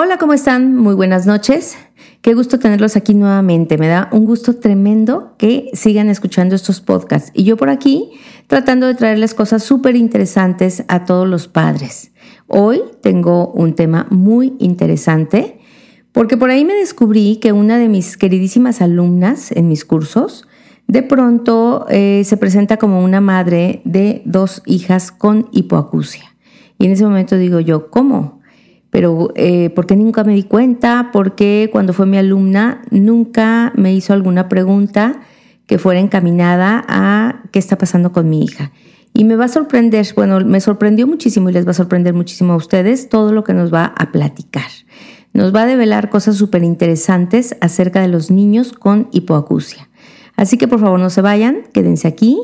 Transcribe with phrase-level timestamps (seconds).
[0.00, 0.76] Hola, ¿cómo están?
[0.76, 1.76] Muy buenas noches.
[2.22, 3.78] Qué gusto tenerlos aquí nuevamente.
[3.78, 7.32] Me da un gusto tremendo que sigan escuchando estos podcasts.
[7.34, 8.12] Y yo por aquí
[8.46, 12.12] tratando de traerles cosas súper interesantes a todos los padres.
[12.46, 15.58] Hoy tengo un tema muy interesante
[16.12, 20.46] porque por ahí me descubrí que una de mis queridísimas alumnas en mis cursos
[20.86, 26.36] de pronto eh, se presenta como una madre de dos hijas con hipoacusia.
[26.78, 28.37] Y en ese momento digo yo, ¿cómo?
[28.90, 31.10] Pero eh, ¿por qué nunca me di cuenta?
[31.12, 35.20] ¿Por qué cuando fue mi alumna nunca me hizo alguna pregunta
[35.66, 38.72] que fuera encaminada a qué está pasando con mi hija?
[39.14, 42.52] Y me va a sorprender, bueno, me sorprendió muchísimo y les va a sorprender muchísimo
[42.52, 44.70] a ustedes todo lo que nos va a platicar.
[45.32, 49.88] Nos va a develar cosas súper interesantes acerca de los niños con hipoacusia.
[50.36, 52.38] Así que por favor no se vayan, quédense aquí,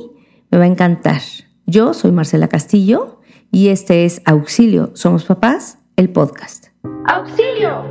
[0.51, 1.21] me va a encantar.
[1.67, 5.79] Yo soy Marcela Castillo y este es Auxilio, ¿somos papás?
[5.97, 6.67] El podcast.
[7.07, 7.85] ¡Auxilio!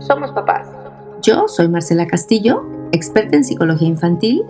[0.00, 0.68] Somos papás.
[1.22, 4.44] Yo soy Marcela Castillo, experta en psicología infantil,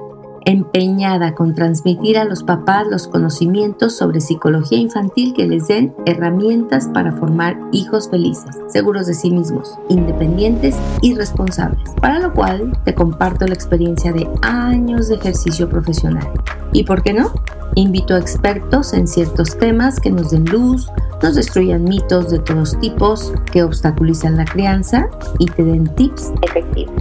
[0.45, 6.89] empeñada con transmitir a los papás los conocimientos sobre psicología infantil que les den herramientas
[6.93, 12.95] para formar hijos felices, seguros de sí mismos, independientes y responsables, para lo cual te
[12.95, 16.31] comparto la experiencia de años de ejercicio profesional.
[16.73, 17.33] ¿Y por qué no?
[17.75, 20.91] Invito a expertos en ciertos temas que nos den luz,
[21.23, 26.95] nos destruyan mitos de todos tipos que obstaculizan la crianza y te den tips efectivos.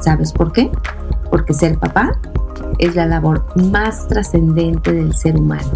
[0.00, 0.70] ¿Sabes por qué?
[1.30, 2.18] Porque ser papá
[2.78, 5.72] es la labor más trascendente del ser humano.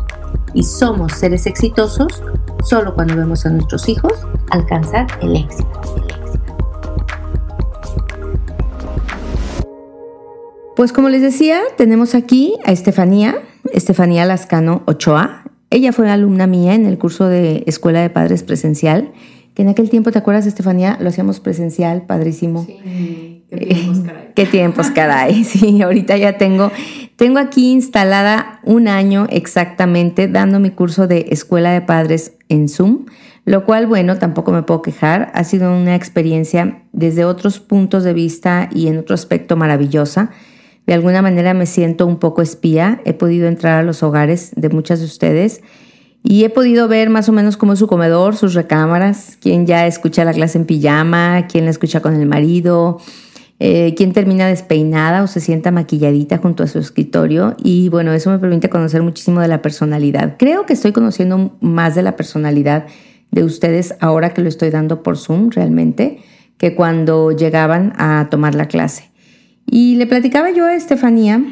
[0.52, 2.22] Y somos seres exitosos
[2.64, 4.12] solo cuando vemos a nuestros hijos
[4.50, 5.80] alcanzar el éxito.
[10.76, 13.36] Pues como les decía, tenemos aquí a Estefanía,
[13.72, 15.39] Estefanía Lascano Ochoa.
[15.70, 19.12] Ella fue alumna mía en el curso de Escuela de Padres Presencial,
[19.54, 20.98] que en aquel tiempo, ¿te acuerdas, Estefanía?
[21.00, 22.64] Lo hacíamos presencial, padrísimo.
[22.64, 24.28] Sí, qué tiempos, caray.
[24.34, 25.44] qué tiempos, caray.
[25.44, 26.72] Sí, ahorita ya tengo,
[27.14, 33.06] tengo aquí instalada un año exactamente dando mi curso de Escuela de Padres en Zoom,
[33.44, 35.30] lo cual, bueno, tampoco me puedo quejar.
[35.34, 40.30] Ha sido una experiencia desde otros puntos de vista y en otro aspecto maravillosa
[40.86, 43.00] de alguna manera me siento un poco espía.
[43.04, 45.62] He podido entrar a los hogares de muchas de ustedes
[46.22, 49.86] y he podido ver más o menos cómo es su comedor, sus recámaras, quién ya
[49.86, 52.98] escucha la clase en pijama, quién la escucha con el marido,
[53.58, 57.54] eh, quién termina despeinada o se sienta maquilladita junto a su escritorio.
[57.62, 60.36] Y bueno, eso me permite conocer muchísimo de la personalidad.
[60.38, 62.86] Creo que estoy conociendo más de la personalidad
[63.30, 66.22] de ustedes ahora que lo estoy dando por Zoom realmente
[66.58, 69.09] que cuando llegaban a tomar la clase.
[69.66, 71.42] Y le platicaba yo a Estefanía,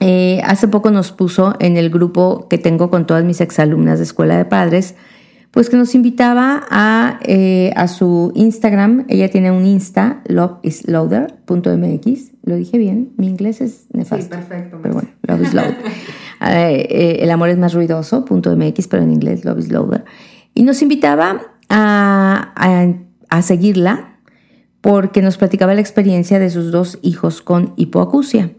[0.00, 4.04] eh, hace poco nos puso en el grupo que tengo con todas mis exalumnas de
[4.04, 4.94] Escuela de Padres,
[5.50, 9.06] pues que nos invitaba a, eh, a su Instagram.
[9.08, 12.32] Ella tiene un Insta, loveisloader.mx.
[12.44, 14.24] Lo dije bien, mi inglés es nefasto.
[14.24, 14.78] Sí, perfecto.
[14.80, 15.52] Pero bueno, love is
[16.46, 19.68] eh, el amor es más ruidoso.mx, pero en inglés love is
[20.54, 22.86] Y nos invitaba a, a,
[23.30, 24.07] a seguirla
[24.88, 28.52] porque nos platicaba la experiencia de sus dos hijos con hipoacusia.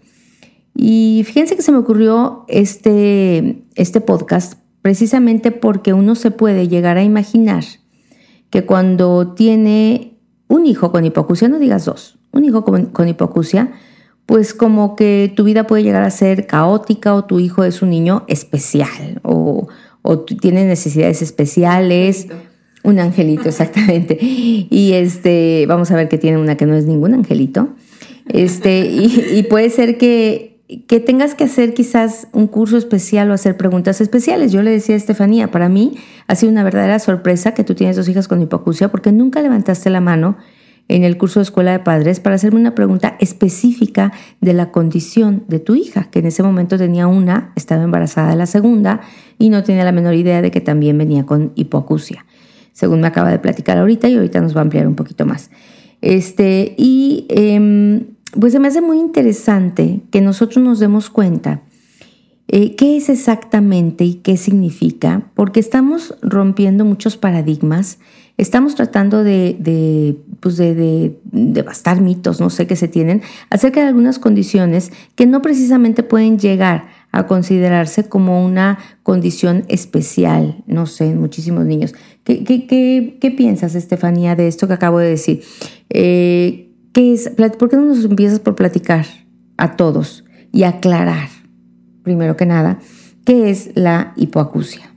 [0.76, 4.54] Y fíjense que se me ocurrió este, este podcast
[4.84, 7.64] precisamente porque uno se puede llegar a imaginar
[8.52, 13.72] que cuando tiene un hijo con hipoacusia, no digas dos, un hijo con, con hipoacusia,
[14.28, 17.90] pues como que tu vida puede llegar a ser caótica o tu hijo es un
[17.90, 19.68] niño especial o,
[20.04, 22.28] o tiene necesidades especiales.
[22.84, 24.18] Un angelito, exactamente.
[24.22, 27.70] Y este, vamos a ver que tiene una que no es ningún angelito.
[28.28, 33.58] Este, y, puede ser que, que, tengas que hacer quizás un curso especial o hacer
[33.58, 34.52] preguntas especiales.
[34.52, 35.96] Yo le decía a Estefanía, para mí
[36.28, 39.90] ha sido una verdadera sorpresa que tú tienes dos hijas con hipoacusia porque nunca levantaste
[39.90, 40.38] la mano
[40.90, 45.44] en el curso de escuela de padres para hacerme una pregunta específica de la condición
[45.48, 49.02] de tu hija, que en ese momento tenía una, estaba embarazada de la segunda
[49.38, 52.26] y no tenía la menor idea de que también venía con hipoacusia
[52.80, 55.50] según me acaba de platicar ahorita y ahorita nos va a ampliar un poquito más.
[56.02, 58.06] Este, y em,
[58.40, 61.62] pues se me hace muy interesante que nosotros nos demos cuenta
[62.48, 68.00] eh, qué es exactamente y qué significa, porque estamos rompiendo muchos paradigmas,
[68.38, 73.82] estamos tratando de, pues de, de, de bastar mitos, no sé qué se tienen, acerca
[73.82, 80.86] de algunas condiciones que no precisamente pueden llegar a considerarse como una condición especial, no
[80.86, 81.94] sé, en muchísimos niños.
[82.24, 85.42] ¿Qué, qué, qué, qué piensas, Estefanía, de esto que acabo de decir?
[85.90, 89.06] Eh, ¿qué es, ¿Por qué no nos empiezas por platicar
[89.58, 91.30] a todos y aclarar,
[92.04, 92.80] primero que nada,
[93.26, 94.90] qué es la hipoacusia?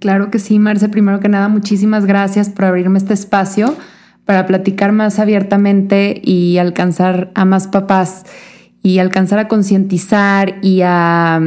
[0.00, 0.88] Claro que sí, Marce.
[0.88, 3.76] Primero que nada, muchísimas gracias por abrirme este espacio
[4.24, 8.24] para platicar más abiertamente y alcanzar a más papás
[8.82, 11.40] y alcanzar a concientizar y a,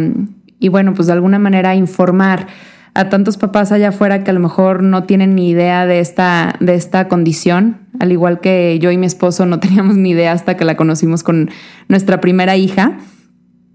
[0.59, 2.47] y bueno, pues de alguna manera informar
[2.95, 6.55] a tantos papás allá afuera que a lo mejor no tienen ni idea de esta,
[6.59, 10.55] de esta condición, al igual que yo y mi esposo no teníamos ni idea hasta
[10.55, 11.49] que la conocimos con
[11.87, 12.97] nuestra primera hija.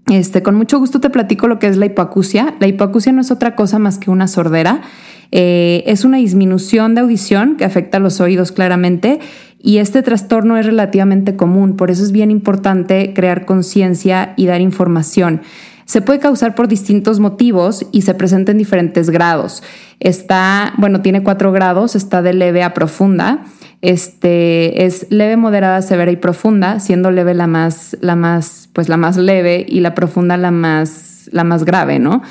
[0.09, 2.55] Este, con mucho gusto te platico lo que es la hipoacusia.
[2.59, 4.81] La hipoacusia no es otra cosa más que una sordera.
[5.31, 9.19] Eh, es una disminución de audición que afecta a los oídos claramente
[9.61, 14.61] y este trastorno es relativamente común, por eso es bien importante crear conciencia y dar
[14.61, 15.41] información.
[15.85, 19.63] Se puede causar por distintos motivos y se presenta en diferentes grados.
[19.99, 23.43] Está, bueno, tiene cuatro grados, está de leve a profunda.
[23.81, 28.97] Este es leve, moderada, severa y profunda, siendo leve la más, la más, pues la
[28.97, 32.21] más leve y la profunda la más, la más grave, ¿no?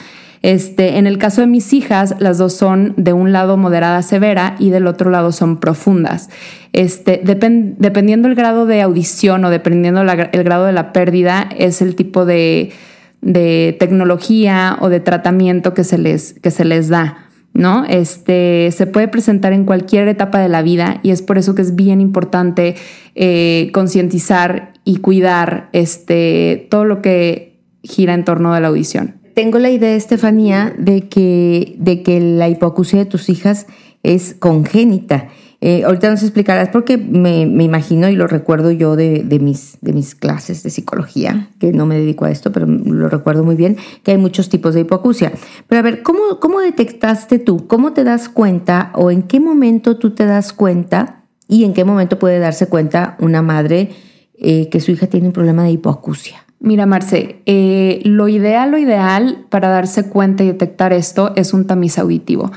[0.42, 4.56] Este, en el caso de mis hijas, las dos son de un lado moderada severa
[4.58, 6.30] y del otro lado son profundas.
[6.72, 11.96] Este, dependiendo el grado de audición o dependiendo el grado de la pérdida, es el
[11.96, 12.72] tipo de,
[13.20, 17.24] de tecnología o de tratamiento que se les, que se les da.
[17.54, 17.84] ¿no?
[17.86, 21.62] Este se puede presentar en cualquier etapa de la vida y es por eso que
[21.62, 22.76] es bien importante
[23.16, 29.17] eh, concientizar y cuidar este, todo lo que gira en torno de la audición.
[29.38, 33.68] Tengo la idea, Estefanía, de que, de que la hipoacusia de tus hijas
[34.02, 35.28] es congénita
[35.60, 39.78] eh, ahorita nos explicarás porque me, me, imagino y lo recuerdo yo de, de, mis,
[39.80, 43.54] de mis clases de psicología, que no me dedico a esto, pero lo recuerdo muy
[43.54, 45.32] bien, que hay muchos tipos de hipoacusia.
[45.68, 47.68] Pero a ver, ¿cómo, cómo detectaste tú?
[47.68, 51.84] ¿Cómo te das cuenta o en qué momento tú te das cuenta y en qué
[51.84, 53.90] momento puede darse cuenta una madre
[54.34, 56.44] eh, que su hija tiene un problema de hipoacusia?
[56.60, 61.66] Mira, Marce, eh, lo ideal, lo ideal para darse cuenta y detectar esto es un
[61.66, 62.50] tamiz auditivo.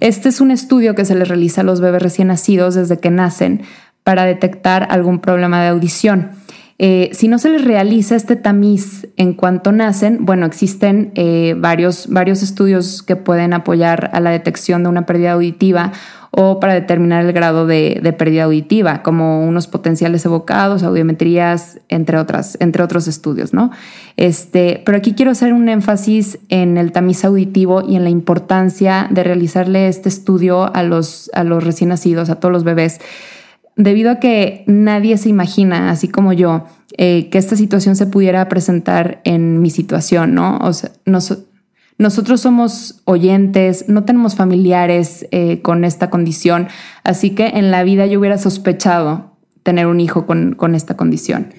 [0.00, 3.10] Este es un estudio que se les realiza a los bebés recién nacidos desde que
[3.10, 3.62] nacen
[4.04, 6.30] para detectar algún problema de audición.
[6.80, 12.06] Eh, si no se les realiza este tamiz en cuanto nacen, bueno, existen eh, varios,
[12.08, 15.92] varios estudios que pueden apoyar a la detección de una pérdida auditiva
[16.30, 22.56] o para determinar el grado de, pérdida auditiva, como unos potenciales evocados, audiometrías, entre, otras,
[22.60, 23.72] entre otros estudios, ¿no?
[24.16, 29.08] Este, pero aquí quiero hacer un énfasis en el tamiz auditivo y en la importancia
[29.10, 33.00] de realizarle este estudio a los, a los recién nacidos, a todos los bebés,
[33.78, 36.64] debido a que nadie se imagina, así como yo,
[36.98, 40.58] eh, que esta situación se pudiera presentar en mi situación, ¿no?
[40.58, 40.90] O sea,
[41.96, 46.66] nosotros somos oyentes, no tenemos familiares eh, con esta condición,
[47.04, 51.54] así que en la vida yo hubiera sospechado tener un hijo con, con esta condición.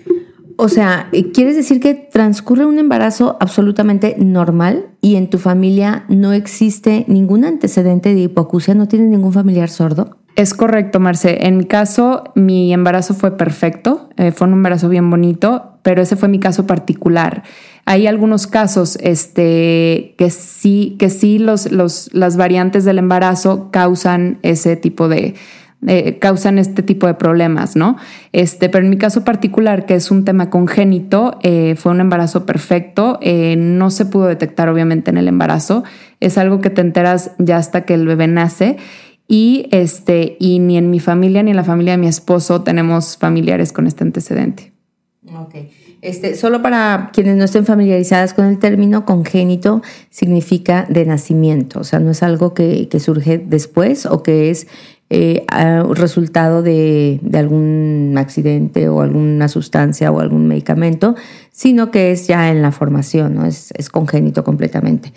[0.58, 6.04] O sea, eh, ¿quieres decir que transcurre un embarazo absolutamente normal y en tu familia
[6.10, 8.76] no existe ningún antecedente de hipoacusia?
[8.76, 10.18] ¿No tienes ningún familiar sordo?
[10.40, 11.46] Es correcto, Marce.
[11.48, 16.16] En mi caso, mi embarazo fue perfecto, eh, fue un embarazo bien bonito, pero ese
[16.16, 17.44] fue mi caso particular.
[17.84, 24.40] Hay algunos casos este, que sí, que sí los, los, las variantes del embarazo causan
[24.42, 25.36] ese tipo de,
[26.20, 27.98] causan este tipo de problemas, ¿no?
[28.32, 32.46] Este, pero en mi caso particular, que es un tema congénito, eh, fue un embarazo
[32.46, 35.84] perfecto, eh, no se pudo detectar obviamente en el embarazo,
[36.22, 38.78] es algo que te enteras ya hasta que el bebé nace
[39.30, 43.16] y este y ni en mi familia ni en la familia de mi esposo tenemos
[43.16, 44.74] familiares con este antecedente.
[45.46, 45.70] Okay.
[46.02, 51.84] Este, solo para quienes no estén familiarizadas con el término, congénito significa de nacimiento, o
[51.84, 54.68] sea, no es algo que, surge después o que es
[55.10, 55.46] eh,
[55.92, 61.16] resultado de, algún accidente o alguna sustancia o algún medicamento,
[61.52, 63.46] sino que es ya en la formación, ¿no?
[63.46, 65.12] es, es congénito completamente.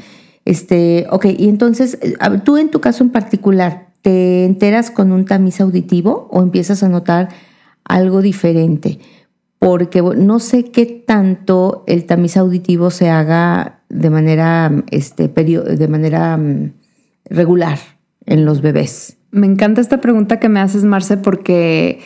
[0.44, 2.14] Este, ok, y entonces, eh,
[2.44, 6.88] tú en tu caso en particular, ¿te enteras con un tamiz auditivo o empiezas a
[6.88, 7.28] notar
[7.84, 8.98] algo diferente?
[9.62, 16.36] porque no sé qué tanto el tamiz auditivo se haga de manera, este, de manera
[16.36, 16.72] mm,
[17.26, 17.78] regular
[18.26, 19.18] en los bebés.
[19.30, 22.00] Me encanta esta pregunta que me haces, Marce, porque,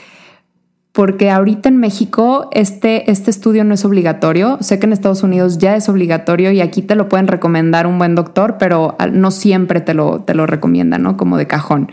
[0.96, 4.56] porque ahorita en México este, este estudio no es obligatorio.
[4.62, 7.98] Sé que en Estados Unidos ya es obligatorio y aquí te lo pueden recomendar un
[7.98, 11.18] buen doctor, pero no siempre te lo, te lo recomiendan, ¿no?
[11.18, 11.92] Como de cajón.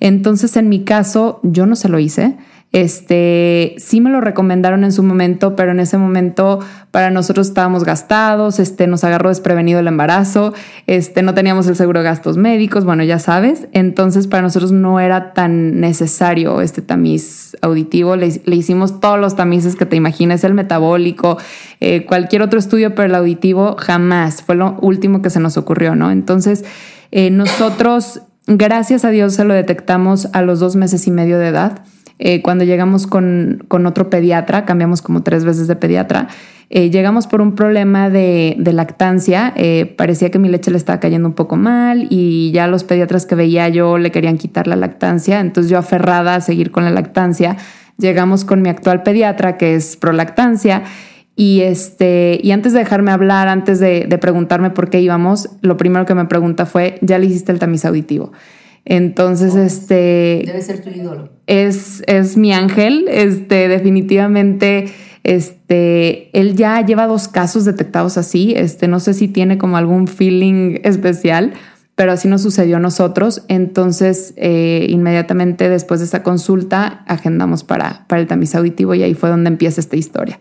[0.00, 2.36] Entonces, en mi caso, yo no se lo hice.
[2.72, 6.60] Este, sí me lo recomendaron en su momento, pero en ese momento
[6.90, 10.54] para nosotros estábamos gastados, este, nos agarró desprevenido el embarazo,
[10.86, 13.68] este, no teníamos el seguro de gastos médicos, bueno, ya sabes.
[13.72, 18.16] Entonces para nosotros no era tan necesario este tamiz auditivo.
[18.16, 21.36] Le, hicimos todos los tamices que te imagines, el metabólico,
[21.80, 24.42] eh, cualquier otro estudio, pero el auditivo jamás.
[24.42, 26.10] Fue lo último que se nos ocurrió, ¿no?
[26.10, 26.64] Entonces
[27.10, 31.48] eh, nosotros, gracias a Dios, se lo detectamos a los dos meses y medio de
[31.48, 31.82] edad
[32.24, 36.28] Eh, cuando llegamos con, con, otro pediatra, cambiamos como tres veces de pediatra,
[36.70, 41.26] eh, llegamos por un problema de, lactancia, eh, parecía que mi leche le estaba cayendo
[41.26, 45.40] un poco mal y ya los pediatras que veía yo le querían quitar la lactancia,
[45.40, 47.56] entonces yo aferrada a seguir con la lactancia,
[47.98, 50.84] llegamos con mi actual pediatra que es prolactancia
[51.34, 56.06] y, este, y antes de dejarme hablar, antes de, preguntarme por qué íbamos, lo primero
[56.06, 58.30] que me pregunta fue, ¿ya le hiciste el tamiz auditivo?
[58.84, 60.42] Entonces, este...
[60.44, 61.30] Debe ser tu ídolo.
[61.46, 64.92] Es, es mi ángel, este, definitivamente,
[65.24, 70.08] este, él ya lleva dos casos detectados así, este, no sé si tiene como algún
[70.08, 71.52] feeling especial,
[71.94, 73.44] pero así nos sucedió a nosotros.
[73.48, 79.14] Entonces, eh, inmediatamente después de esa consulta, agendamos para, para el tamiz auditivo y ahí
[79.14, 80.40] fue donde empieza esta historia.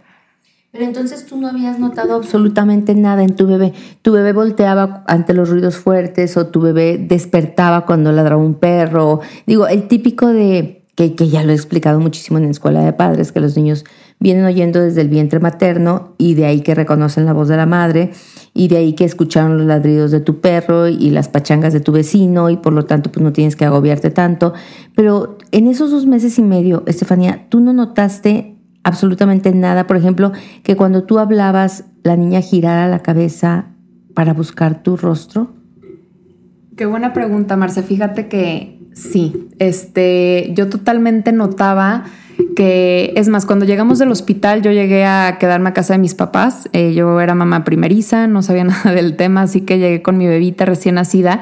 [0.71, 3.73] Pero entonces tú no habías notado absolutamente nada en tu bebé.
[4.01, 9.19] Tu bebé volteaba ante los ruidos fuertes o tu bebé despertaba cuando ladraba un perro.
[9.45, 12.93] Digo, el típico de, que, que ya lo he explicado muchísimo en la escuela de
[12.93, 13.83] padres, que los niños
[14.21, 17.65] vienen oyendo desde el vientre materno y de ahí que reconocen la voz de la
[17.65, 18.11] madre
[18.53, 21.91] y de ahí que escucharon los ladridos de tu perro y las pachangas de tu
[21.91, 24.53] vecino y por lo tanto pues no tienes que agobiarte tanto.
[24.95, 29.87] Pero en esos dos meses y medio, Estefanía, tú no notaste absolutamente nada.
[29.87, 30.31] Por ejemplo,
[30.63, 33.65] que cuando tú hablabas, la niña girara la cabeza
[34.13, 35.53] para buscar tu rostro.
[36.75, 37.83] Qué buena pregunta, Marce.
[37.83, 42.05] Fíjate que sí, este, yo totalmente notaba
[42.55, 46.15] que, es más, cuando llegamos del hospital, yo llegué a quedarme a casa de mis
[46.15, 46.69] papás.
[46.73, 50.27] Eh, yo era mamá primeriza, no sabía nada del tema, así que llegué con mi
[50.27, 51.41] bebita recién nacida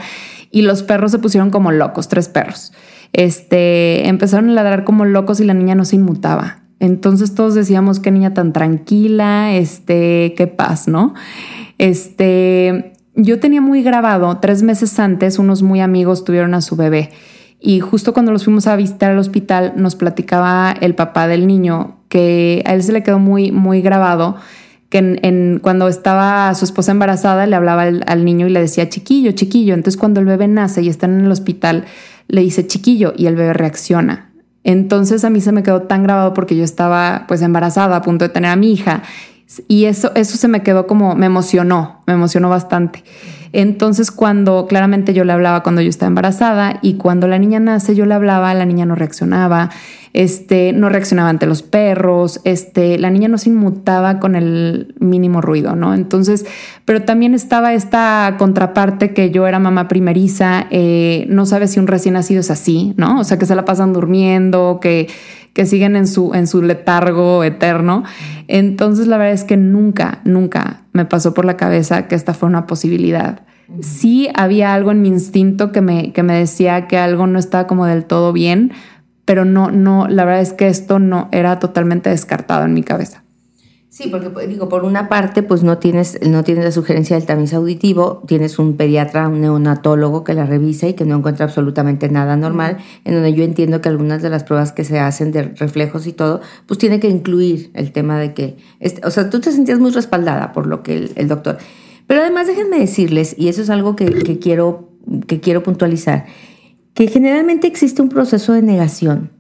[0.52, 2.74] y los perros se pusieron como locos, tres perros.
[3.14, 6.64] Este, empezaron a ladrar como locos y la niña no se inmutaba.
[6.80, 11.14] Entonces todos decíamos qué niña tan tranquila, este, qué paz, ¿no?
[11.78, 17.12] Este, yo tenía muy grabado, tres meses antes, unos muy amigos tuvieron a su bebé
[17.60, 21.98] y justo cuando los fuimos a visitar al hospital nos platicaba el papá del niño
[22.08, 24.38] que a él se le quedó muy, muy grabado
[24.90, 28.90] que en, cuando estaba su esposa embarazada le hablaba al, al, niño y le decía
[28.90, 29.76] chiquillo, chiquillo.
[29.76, 31.86] Entonces cuando el bebé nace y están en el hospital,
[32.28, 34.29] le dice chiquillo y el bebé reacciona.
[34.64, 38.26] Entonces a mí se me quedó tan grabado porque yo estaba pues embarazada, a punto
[38.26, 39.04] de tener a mi hija.
[39.68, 43.04] Y eso, eso se me quedó como, me emocionó, me emocionó bastante.
[43.54, 47.96] Entonces cuando claramente yo le hablaba cuando yo estaba embarazada y cuando la niña nace
[47.96, 49.70] yo le hablaba, la niña no reaccionaba
[50.14, 55.42] este, no reaccionaba ante los perros, este, la niña no se inmutaba con el mínimo
[55.42, 55.94] ruido, ¿no?
[55.94, 56.46] Entonces,
[56.86, 61.88] pero también estaba esta contraparte que yo era mamá primeriza, eh, no sabe si un
[61.88, 63.20] recién nacido es así, ¿no?
[63.20, 65.08] O sea, que se la pasan durmiendo, que,
[65.54, 68.04] que siguen en su, en su letargo eterno.
[68.48, 72.50] Entonces, la verdad es que nunca, nunca me pasó por la cabeza que esta fue
[72.50, 73.42] una posibilidad.
[73.82, 77.68] Sí había algo en mi instinto que me, que me decía que algo no estaba
[77.68, 78.72] como del todo bien,
[79.26, 83.24] pero no, no, la verdad es que esto no era totalmente descartado en mi cabeza.
[83.92, 87.56] Sí, porque digo, por una parte, pues no tienes, no tienes la sugerencia del tamiz
[87.56, 92.38] auditivo, tienes un pediatra, un neonatólogo que la revisa y que no encuentra absolutamente nada
[92.38, 96.06] normal, en donde yo entiendo que algunas de las pruebas que se hacen de reflejos
[96.06, 99.52] y todo, pues tiene que incluir el tema de que, este, o sea, tú te
[99.52, 101.58] sentías muy respaldada por lo que el, el doctor.
[102.06, 104.92] Pero además déjenme decirles, y eso es algo que, que, quiero,
[105.26, 106.28] que quiero puntualizar,
[106.94, 109.39] que generalmente existe un proceso de negación.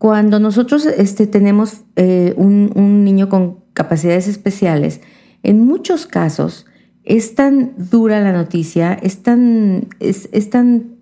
[0.00, 5.02] Cuando nosotros este, tenemos eh, un, niño con capacidades especiales,
[5.42, 6.64] en muchos casos
[7.04, 10.94] es tan dura la noticia, es tan, es, tan,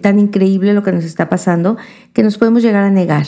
[0.00, 1.76] tan increíble lo que nos está pasando,
[2.12, 3.26] que nos podemos llegar a negar.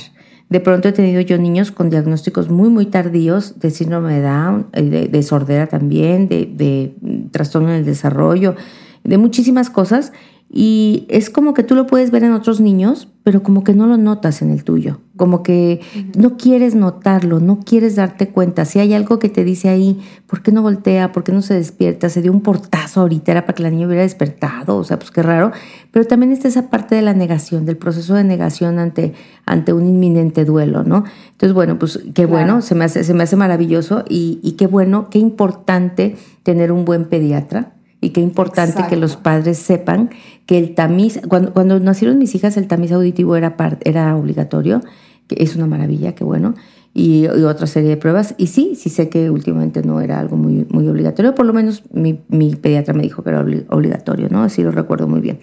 [0.51, 4.69] De pronto he tenido yo niños con diagnósticos muy, muy tardíos de síndrome de Down,
[4.73, 6.95] eh, de, sordera también, de, de
[7.33, 8.55] trastorno en el desarrollo,
[9.03, 10.13] de muchísimas cosas
[10.50, 13.87] y es como que tú lo puedes ver en otros niños, pero como que no
[13.87, 15.83] lo notas en el tuyo, como que
[16.17, 18.64] no quieres notarlo, no quieres darte cuenta.
[18.64, 21.12] Si hay algo que te dice ahí, ¿por qué no voltea?
[21.12, 22.09] ¿Por qué no se despierta?
[22.09, 25.11] Se dio un portazo ahorita, era para que la niña hubiera despertado, o sea, pues
[25.11, 25.52] qué raro.
[25.90, 29.12] Pero también está esa parte de la negación, del proceso de negación ante,
[29.45, 31.05] ante un inminente duelo, ¿no?
[31.33, 34.67] Entonces, bueno, pues qué bueno, se me hace, se me hace maravilloso y, y qué
[34.67, 40.11] bueno, qué importante tener un buen pediatra y qué importante que los padres sepan
[40.47, 44.83] que el tamiz, cuando, cuando nacieron mis hijas, el tamiz auditivo era, era obligatorio,
[45.26, 46.55] que es una maravilla, qué bueno,
[46.95, 48.35] y, otra serie de pruebas.
[48.38, 51.83] Y sí, sí sé que últimamente no era algo muy, muy obligatorio, por lo menos
[51.93, 54.43] mi, mi pediatra me dijo que era obligatorio, ¿no?
[54.43, 55.40] Así lo recuerdo muy bien.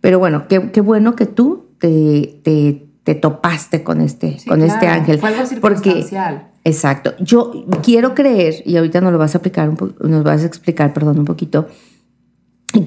[0.00, 4.86] Pero bueno, qué, qué bueno que tú te, te, te topaste con este, con este
[4.86, 5.18] ángel.
[5.18, 6.34] Fue algo circunstancial.
[6.34, 7.14] Porque, exacto.
[7.20, 10.92] Yo quiero creer, y ahorita nos lo vas a explicar, un nos vas a explicar,
[10.92, 11.68] perdón, un poquito,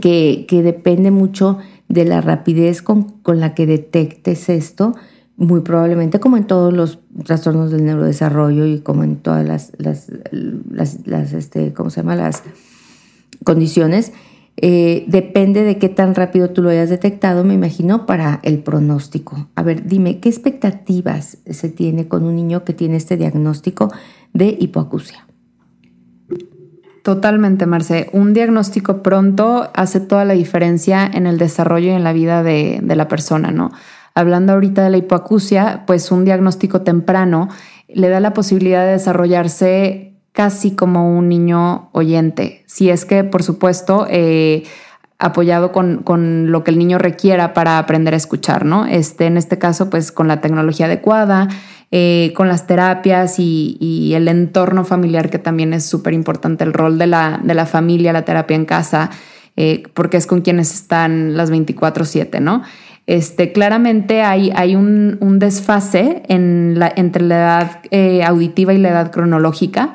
[0.01, 1.57] que, que depende mucho
[1.89, 4.95] de la rapidez con, con, la que detectes esto,
[5.37, 10.07] muy probablemente como en todos los trastornos del neurodesarrollo y como en todas las, las,
[10.69, 12.15] las, este, ¿cómo se llama?
[12.15, 12.43] Las
[13.43, 14.13] condiciones,
[14.57, 19.47] eh, depende de qué tan rápido tú lo hayas detectado, me imagino, para el pronóstico.
[19.55, 23.91] A ver, dime, ¿qué expectativas se tiene con un niño que tiene este diagnóstico
[24.33, 25.25] de hipoacusia?
[27.03, 28.09] Totalmente, Marce.
[28.13, 32.79] Un diagnóstico pronto hace toda la diferencia en el desarrollo y en la vida de,
[32.81, 33.71] de la persona, ¿no?
[34.13, 37.49] Hablando ahorita de la hipoacusia, pues un diagnóstico temprano
[37.87, 42.63] le da la posibilidad de desarrollarse casi como un niño oyente.
[42.67, 44.63] Si es que, por supuesto, eh,
[45.19, 48.85] apoyado con, con, lo que el niño requiera para aprender a escuchar, ¿no?
[48.85, 51.47] Este, en este caso, pues con la tecnología adecuada,
[51.93, 56.97] eh, con las terapias y, el entorno familiar, que también es súper importante, el rol
[56.97, 59.09] de la, de la, familia, la terapia en casa,
[59.57, 62.61] eh, porque es con quienes están las 24/7, ¿no?
[63.07, 68.89] Este, claramente hay, hay un, desfase en la, entre la edad eh, auditiva y la
[68.89, 69.91] edad cronológica,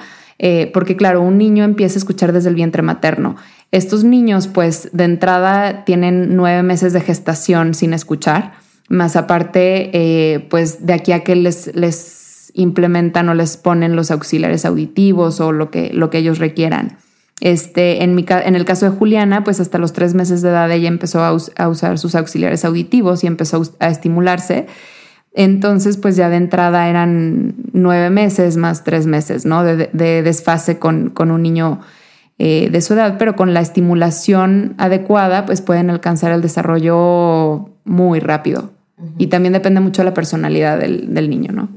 [0.75, 3.37] porque claro, un niño empieza a escuchar desde el vientre materno.
[3.73, 8.53] Estos niños, pues, de entrada tienen nueve meses de gestación sin escuchar,
[8.89, 14.11] más aparte, eh, pues, de aquí a que les, les implementan o les ponen los
[14.11, 16.99] auxiliares auditivos o lo que, lo que ellos requieran.
[17.41, 20.71] Este, en, mi, en el caso de Juliana, pues hasta los tres meses de edad
[20.71, 24.67] ella empezó a, usar sus auxiliares auditivos y empezó a estimularse.
[25.35, 29.65] Entonces, pues ya de entrada eran nueve meses más tres meses, ¿no?
[29.65, 29.89] De,
[30.23, 31.81] desfase con, con, un niño
[32.39, 38.19] eh, de su edad, pero con la estimulación adecuada, pues pueden alcanzar el desarrollo muy
[38.19, 38.76] rápido.
[39.19, 41.69] Y también depende mucho de la personalidad del, del niño, ¿no?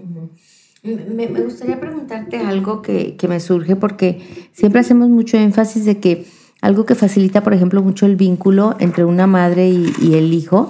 [0.81, 6.25] Me, gustaría preguntarte algo que, me surge porque siempre hacemos mucho énfasis de que
[6.61, 10.69] algo que facilita, por ejemplo, mucho el vínculo entre una madre y, el hijo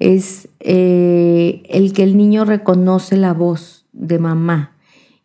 [0.00, 4.72] es eh, el que el niño reconoce la voz de mamá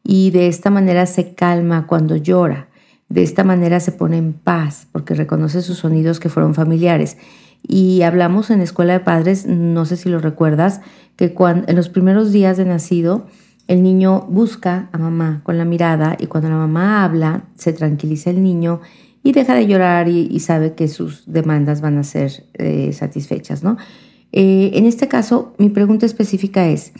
[0.03, 2.67] y de esta manera se calma cuando llora.
[3.09, 7.17] De esta manera se pone en paz porque reconoce sus sonidos que fueron familiares.
[7.67, 10.81] Y hablamos en Escuela de Padres, no sé si lo recuerdas,
[11.15, 13.27] que cuando, en los primeros días de nacido,
[13.67, 18.31] el niño busca a mamá con la mirada y cuando la mamá habla, se tranquiliza
[18.31, 18.81] el niño
[19.23, 23.77] y deja de llorar y, sabe que sus demandas van a ser eh, satisfechas, ¿no?
[24.31, 26.93] Eh, en este caso, mi pregunta específica es,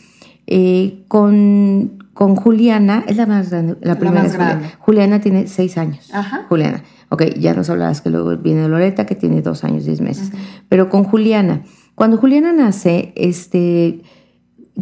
[0.46, 4.72] eh, con, con, Juliana, es la más grande, la primera Juliana.
[4.78, 6.10] Juliana tiene seis años.
[6.12, 6.46] Ajá.
[6.48, 6.82] Juliana.
[7.08, 10.30] Ok, ya nos hablabas que luego viene Loreta, que tiene dos años, diez meses.
[10.68, 11.62] Pero con Juliana,
[11.94, 14.02] cuando Juliana nace, este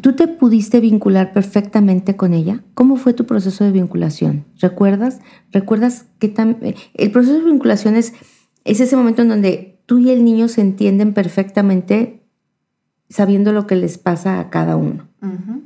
[0.00, 2.62] ¿Tú te pudiste vincular perfectamente con ella?
[2.74, 4.44] ¿Cómo fue tu proceso de vinculación?
[4.60, 5.20] ¿Recuerdas?
[5.50, 6.58] ¿Recuerdas qué tan...
[6.60, 8.12] Eh, el proceso de vinculación es,
[8.64, 12.17] es ese momento en donde tú y el niño se entienden perfectamente
[13.09, 15.07] sabiendo lo que les pasa a cada uno.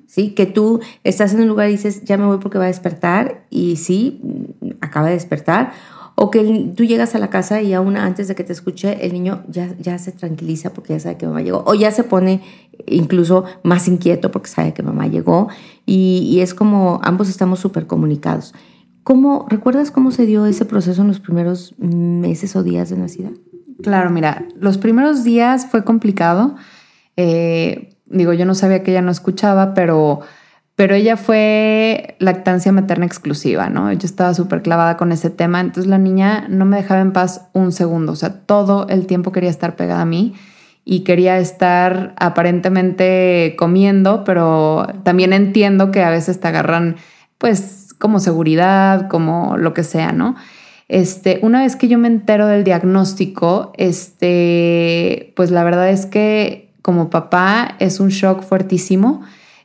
[0.06, 0.30] ¿Sí?
[0.30, 3.44] Que tú estás en un lugar y dices, ya me voy porque va a despertar
[3.50, 4.20] y sí,
[4.80, 5.72] acaba de despertar
[6.14, 9.12] o que tú llegas a la casa y aún antes de que te escuche, el
[9.12, 11.64] niño ya, ya se tranquiliza porque ya sabe que mamá llegó.
[11.66, 12.42] O ya se pone
[12.86, 15.48] incluso más inquieto porque sabe que mamá llegó.
[15.86, 18.54] Y, es como ambos estamos súper comunicados.
[19.02, 23.30] ¿Cómo, ¿Recuerdas cómo se dio ese proceso en los primeros meses o días de nacida?
[23.82, 26.54] Claro, mira, los primeros días fue complicado.
[27.16, 30.22] Eh, digo, yo no sabía que ella no escuchaba, pero
[30.74, 33.92] pero ella fue lactancia materna exclusiva, ¿no?
[33.92, 37.48] Yo estaba súper clavada con ese tema, entonces la niña no me dejaba en paz
[37.52, 40.34] un segundo, o sea, todo el tiempo quería estar pegada a mí
[40.84, 46.96] y quería estar aparentemente comiendo, pero también entiendo que a veces te agarran,
[47.38, 50.34] pues, como seguridad, como lo que sea, ¿no?
[50.88, 56.71] Este, una vez que yo me entero del diagnóstico, este, pues la verdad es que
[56.82, 59.22] como papá es un shock fuertísimo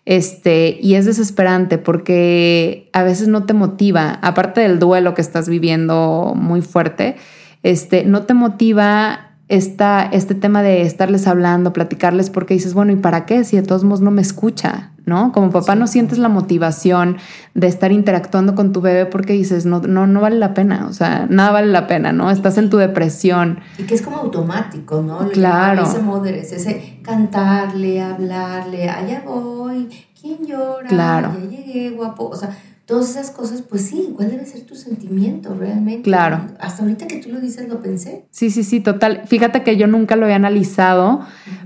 [0.08, 5.50] este, y es desesperante porque a veces no te motiva, aparte del duelo que estás
[5.50, 7.18] viviendo muy fuerte,
[7.62, 12.96] este, no te motiva esta, este tema de estarles hablando, platicarles, porque dices, bueno, ¿y
[12.96, 13.44] para qué?
[13.44, 15.32] Si de todos modos no me escucha, ¿no?
[15.32, 17.18] Como papá no sientes la motivación
[17.54, 20.94] de estar interactuando con tu bebé porque dices, no, no, no vale la pena, o
[20.94, 22.30] sea, nada vale la pena, ¿no?
[22.30, 23.62] Estás en tu depresión.
[23.78, 25.30] Y que es como automático, ¿no?
[25.30, 25.84] Claro.
[25.84, 29.90] Ese moderes, ese cantarle, hablarle, allá voy,
[30.20, 30.88] ¿quién llora?
[30.90, 31.32] Claro.
[31.42, 32.50] Ya llegué, guapo, o sea
[32.88, 36.04] todas esas cosas, pues sí, ¿cuál debe ser tu sentimiento realmente?
[36.04, 36.48] Claro.
[36.58, 38.26] Hasta ahorita que tú lo dices, lo pensé.
[38.32, 39.24] Sí, sí, sí, total.
[39.26, 41.20] Fíjate que yo nunca lo había analizado,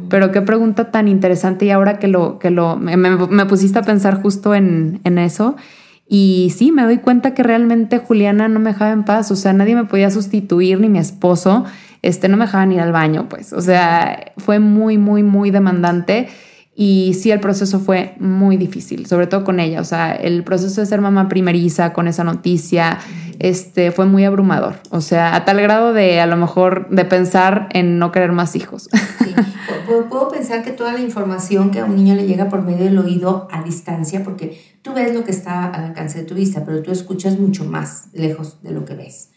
[0.10, 4.20] pero qué pregunta tan interesante y ahora que lo, que lo, me, pusiste a pensar
[4.20, 5.56] justo en, en, eso.
[6.08, 9.54] Y sí, me doy cuenta que realmente Juliana no me dejaba en paz, o sea,
[9.54, 11.66] nadie me podía sustituir, ni mi esposo,
[12.02, 16.30] este, no me dejaban ir al baño, pues, o sea, fue muy, muy, muy demandante.
[16.74, 19.82] Y sí, el proceso fue muy difícil, sobre todo con ella.
[19.82, 23.00] O sea, el proceso de ser mamá primeriza con esa noticia
[23.40, 24.76] este, fue muy abrumador.
[24.90, 28.56] O sea, a tal grado de a lo mejor de pensar en no querer más
[28.56, 28.90] hijos.
[29.24, 29.34] Sí.
[29.86, 32.86] Puedo, puedo pensar que toda la información que a un niño le llega por medio
[32.86, 36.64] del oído a distancia, porque tú ves lo que está al alcance de tu vista,
[36.66, 39.30] pero tú escuchas mucho más lejos de lo que ves.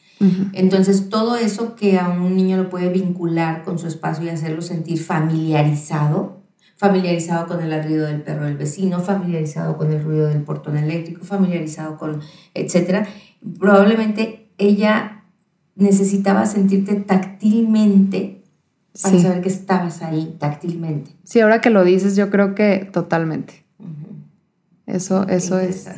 [0.53, 4.63] Entonces, todo eso que a un niño lo puede vincular con su espacio y hacerlo
[4.63, 6.44] sentir familiarizado,
[6.85, 11.25] familiarizado con el ladrido del perro del vecino, familiarizado con el ruido del portón eléctrico,
[11.25, 12.21] familiarizado con,
[12.53, 13.07] etcétera,
[13.59, 15.23] probablemente ella
[15.77, 18.43] necesitaba sentirte táctilmente
[19.03, 21.13] para saber que estabas ahí táctilmente.
[21.25, 23.65] Sí, ahora que lo dices, yo creo que totalmente.
[24.87, 25.89] Eso, eso es.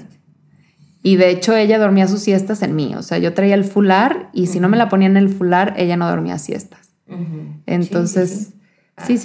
[1.03, 4.31] Y de hecho ella dormía sus siestas en mí, o sea, yo traía el fular
[4.33, 6.90] y si no me la ponía en el fular, ella no dormía siestas.
[7.66, 8.56] Entonces, sí sí,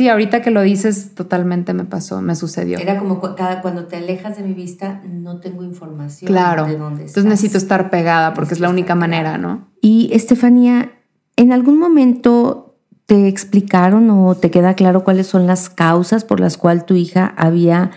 [0.10, 2.77] ahorita que lo dices, totalmente me pasó, me sucedió.
[2.79, 6.65] Era como cada, cuando te alejas de mi vista, no tengo información claro.
[6.65, 9.69] de dónde Entonces necesito estar pegada porque es la única manera, ¿no?
[9.81, 10.91] Y Estefanía,
[11.38, 16.57] ¿en algún momento te explicaron o te queda claro cuáles son las causas por las
[16.57, 17.91] cuales tu hija había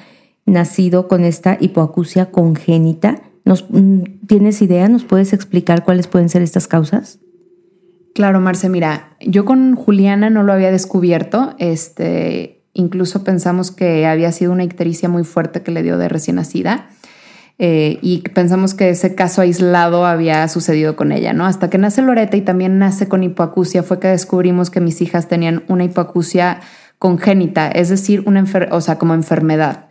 [0.46, 3.22] nacido con esta hipoacusia congénita?
[3.44, 3.66] ¿Nos,
[4.26, 4.88] ¿Tienes idea?
[4.88, 7.18] ¿Nos puedes explicar cuáles pueden ser estas causas?
[8.14, 11.57] Claro, Marce, mira, yo con Juliana no lo había descubierto.
[11.59, 16.37] Este, incluso pensamos que había sido una ictericia muy fuerte que le dio de recién
[16.37, 16.87] nacida.
[17.59, 21.44] Eh, y pensamos que ese caso aislado había sucedido con ella, ¿no?
[21.44, 25.27] Hasta que nace Loreta y también nace con hipoacusia, fue que descubrimos que mis hijas
[25.27, 26.61] tenían una hipoacusia
[27.00, 29.87] congénita, es decir, una o sea, como enfermedad.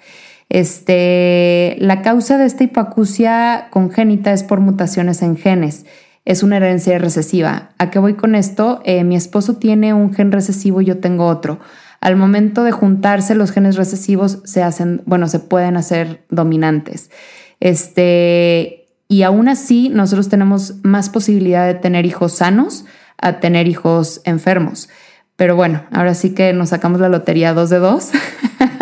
[0.49, 5.85] Este, la causa de esta hipoacusia congénita es por mutaciones en genes
[6.25, 7.71] es una herencia recesiva.
[7.77, 8.81] ¿A qué voy con esto?
[8.85, 11.59] Eh, mi esposo tiene un gen recesivo y yo tengo otro.
[11.99, 17.09] Al momento de juntarse, los genes recesivos se hacen, bueno, se pueden hacer dominantes.
[17.59, 22.85] Este, y aún así, nosotros tenemos más posibilidad de tener hijos sanos
[23.17, 24.89] a tener hijos enfermos.
[25.35, 28.11] Pero bueno, ahora sí que nos sacamos la lotería dos de dos.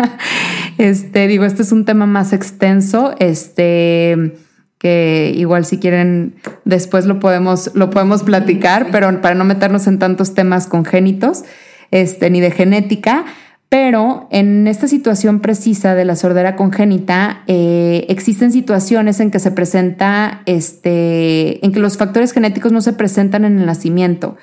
[0.78, 3.14] este, digo, este es un tema más extenso.
[3.18, 4.36] Este,
[4.82, 10.00] que igual si quieren después lo podemos, lo podemos platicar, pero para no meternos en
[10.00, 11.44] tantos temas congénitos
[11.92, 13.24] este, ni de genética.
[13.68, 19.52] Pero en esta situación precisa de la sordera congénita, eh, existen situaciones en que se
[19.52, 24.36] presenta, este, en que los factores genéticos no se presentan en el nacimiento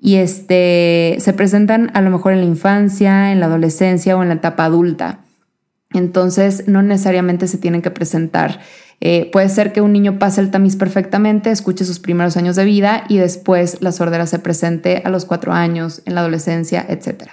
[0.00, 4.28] y este, se presentan a lo mejor en la infancia, en la adolescencia o en
[4.28, 5.20] la etapa adulta.
[5.92, 8.58] Entonces, no necesariamente se tienen que presentar
[9.00, 12.64] eh, puede ser que un niño pase el tamiz perfectamente, escuche sus primeros años de
[12.64, 17.24] vida y después la sordera se presente a los cuatro años, en la adolescencia, etc.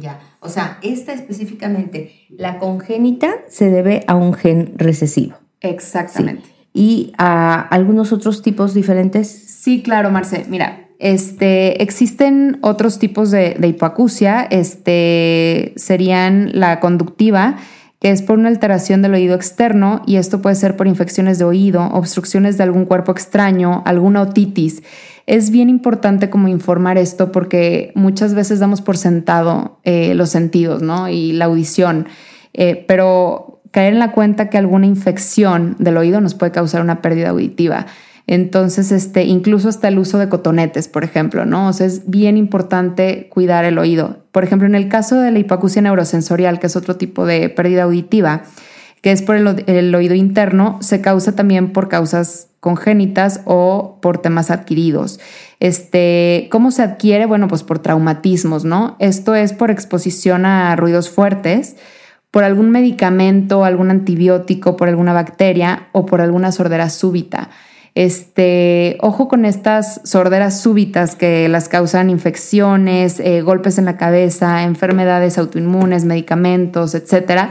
[0.00, 5.36] Ya, o sea, esta específicamente, la congénita se debe a un gen recesivo.
[5.60, 6.48] Exactamente.
[6.72, 9.28] ¿Y a algunos otros tipos diferentes?
[9.28, 10.44] Sí, claro, Marce.
[10.48, 17.56] Mira, este, existen otros tipos de, de hipoacusia, este, serían la conductiva,
[18.04, 21.46] que es por una alteración del oído externo y esto puede ser por infecciones de
[21.46, 24.82] oído, obstrucciones de algún cuerpo extraño, alguna otitis.
[25.24, 30.82] Es bien importante como informar esto porque muchas veces damos por sentado eh, los sentidos
[30.82, 31.08] ¿no?
[31.08, 32.06] y la audición,
[32.52, 37.00] eh, pero caer en la cuenta que alguna infección del oído nos puede causar una
[37.00, 37.86] pérdida auditiva.
[38.26, 41.68] Entonces, este, incluso hasta el uso de cotonetes, por ejemplo, ¿no?
[41.68, 44.24] O sea, es bien importante cuidar el oído.
[44.32, 47.82] Por ejemplo, en el caso de la hipoacusia neurosensorial, que es otro tipo de pérdida
[47.82, 48.44] auditiva,
[49.02, 54.50] que es por el, oído interno, se causa también por causas congénitas o por temas
[54.50, 55.20] adquiridos.
[55.60, 57.26] Este, ¿Cómo se adquiere?
[57.26, 58.96] Bueno, pues por traumatismos, ¿no?
[59.00, 61.76] Esto es por exposición a ruidos fuertes,
[62.30, 67.50] por algún medicamento, algún antibiótico, por alguna bacteria o por alguna sordera súbita.
[67.94, 74.64] Este, ojo con estas sorderas súbitas que las causan infecciones, eh, golpes en la cabeza,
[74.64, 77.50] enfermedades autoinmunes, medicamentos, etcétera.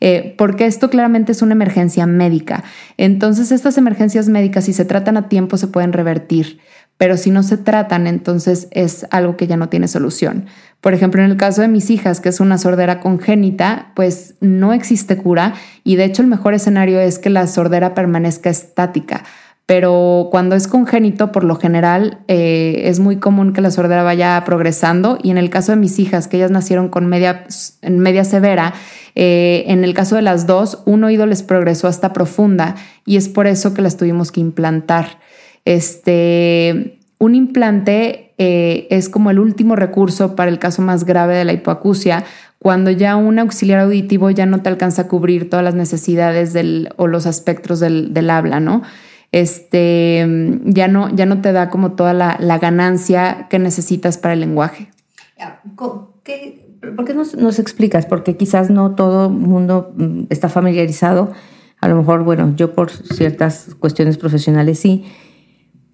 [0.00, 2.64] Eh, porque esto claramente es una emergencia médica.
[2.96, 6.58] Entonces, estas emergencias médicas, si se tratan a tiempo, se pueden revertir,
[6.98, 10.46] pero si no se tratan, entonces es algo que ya no tiene solución.
[10.80, 14.72] Por ejemplo, en el caso de mis hijas, que es una sordera congénita, pues no
[14.72, 15.54] existe cura
[15.84, 19.22] y de hecho el mejor escenario es que la sordera permanezca estática
[19.66, 24.42] pero cuando es congénito, por lo general, eh, es muy común que la sordera vaya
[24.44, 27.46] progresando y en el caso de mis hijas, que ellas nacieron con media,
[27.82, 28.74] media severa,
[29.14, 32.74] eh, en el caso de las dos, un oído les progresó hasta profunda
[33.06, 35.18] y es por eso que las tuvimos que implantar.
[35.64, 41.46] Este, un implante eh, es como el último recurso para el caso más grave de
[41.46, 42.24] la hipoacusia,
[42.58, 46.90] cuando ya un auxiliar auditivo ya no te alcanza a cubrir todas las necesidades del,
[46.96, 48.82] o los aspectos del, del habla, ¿no?
[49.34, 50.24] Este,
[50.64, 54.38] ya no, ya no te da como toda la, la ganancia que necesitas para el
[54.38, 54.92] lenguaje.
[56.22, 58.06] ¿Qué, ¿Por qué nos, nos, explicas?
[58.06, 61.32] Porque quizás no todo el mundo mm, está familiarizado.
[61.80, 65.04] A lo mejor, bueno, yo por ciertas cuestiones profesionales sí.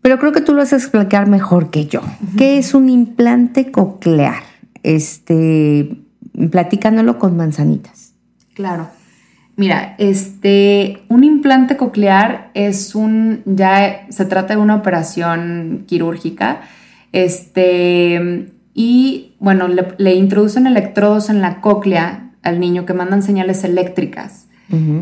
[0.03, 2.03] Pero creo que tú lo vas a explicar mejor que yo.
[2.37, 4.43] ¿Qué es un implante coclear?
[4.83, 5.97] Este,
[6.51, 8.13] platicándolo con manzanitas.
[8.53, 8.89] Claro.
[9.61, 16.63] Mira, este, un implante coclear es un, ya se trata de una operación quirúrgica,
[17.13, 24.49] este, y bueno, le, introducen electrodos en la cóclea al niño que mandan señales eléctricas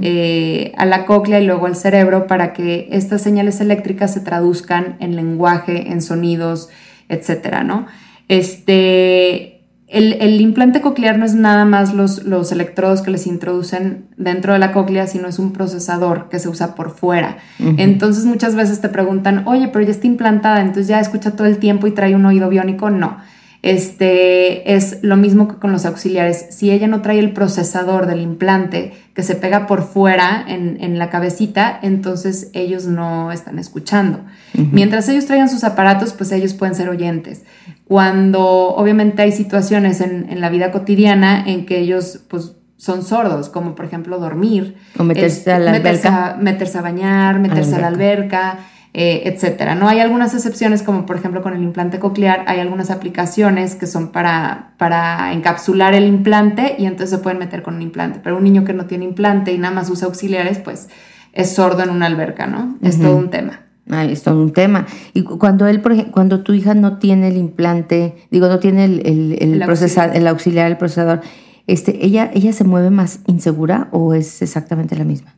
[0.02, 4.96] eh, a la cóclea y luego al cerebro para que estas señales eléctricas se traduzcan
[4.98, 6.68] en lenguaje, en sonidos,
[7.08, 7.86] etcétera, ¿no?
[8.26, 9.57] Este,
[9.88, 14.58] el, implante coclear no es nada más los, los, electrodos que les introducen dentro de
[14.58, 17.38] la cóclea, sino es un procesador que se usa por fuera.
[17.58, 21.58] Entonces muchas veces te preguntan, oye, pero ya está implantada, entonces ya escucha todo el
[21.58, 22.90] tiempo y trae un oído biónico.
[22.90, 23.16] No.
[23.62, 26.46] Este es lo mismo que con los auxiliares.
[26.50, 31.10] Si ella no trae el procesador del implante que se pega por fuera en, la
[31.10, 34.20] cabecita, entonces ellos no están escuchando.
[34.54, 37.42] Mientras ellos traigan sus aparatos, pues ellos pueden ser oyentes
[37.88, 38.44] cuando
[38.76, 43.86] obviamente hay situaciones en, la vida cotidiana en que ellos pues son sordos, como por
[43.86, 48.58] ejemplo dormir, o meterse a la alberca, meterse a bañar, meterse a la alberca,
[48.94, 49.74] eh, etcétera.
[49.74, 53.86] No hay algunas excepciones, como por ejemplo con el implante coclear, hay algunas aplicaciones que
[53.86, 58.20] son para, para encapsular el implante y entonces se pueden meter con un implante.
[58.22, 60.88] Pero un niño que no tiene implante y nada más usa auxiliares, pues
[61.32, 62.76] es sordo en una alberca, ¿no?
[62.82, 63.60] Es todo un tema.
[63.90, 64.86] Es todo un tema.
[65.14, 68.84] Y cuando él, por ejemplo, cuando tu hija no tiene el implante, digo, no tiene
[68.84, 70.14] el, el, el, auxiliar.
[70.14, 71.22] el auxiliar, el procesador,
[71.66, 75.37] este, ¿ella, ¿ella se mueve más insegura o es exactamente la misma?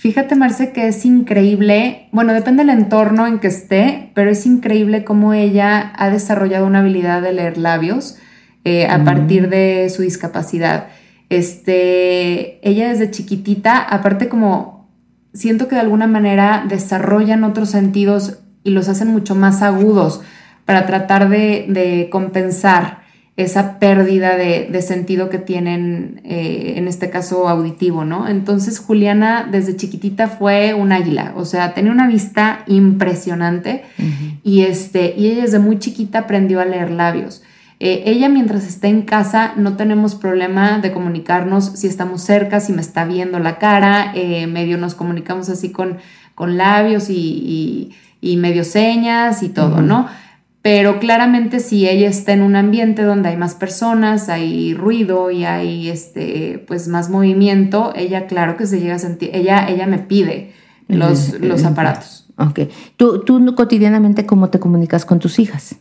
[0.00, 5.04] Fíjate, Marce, que es increíble, bueno, depende del entorno en que esté, pero es increíble
[5.04, 8.16] cómo ella ha desarrollado una habilidad de leer labios
[8.64, 10.86] eh, a partir de su discapacidad.
[11.28, 14.88] Este, ella desde chiquitita, aparte como
[15.34, 20.22] siento que de alguna manera desarrollan otros sentidos y los hacen mucho más agudos
[20.64, 22.99] para tratar de, compensar
[23.42, 28.28] esa pérdida de, sentido que tienen, eh, en este caso auditivo, ¿no?
[28.28, 33.84] Entonces Juliana desde chiquitita fue un águila, o sea, tenía una vista impresionante
[34.42, 37.42] y, este, y ella desde muy chiquita aprendió a leer labios.
[37.82, 42.74] Eh, ella mientras está en casa no tenemos problema de comunicarnos si estamos cerca, si
[42.74, 45.96] me está viendo la cara, eh, medio nos comunicamos así con,
[46.34, 47.90] con labios y,
[48.22, 50.08] medio señas y todo, ¿no?
[50.62, 55.44] Pero claramente si ella está en un ambiente donde hay más personas, hay ruido y
[55.44, 59.98] hay este, pues más movimiento, ella claro que se llega a sentir, ella, ella me
[59.98, 60.52] pide
[60.86, 62.28] los, los aparatos.
[62.36, 62.60] Ok.
[62.96, 65.76] ¿Tú, ¿Tú cotidianamente cómo te comunicas con tus hijas?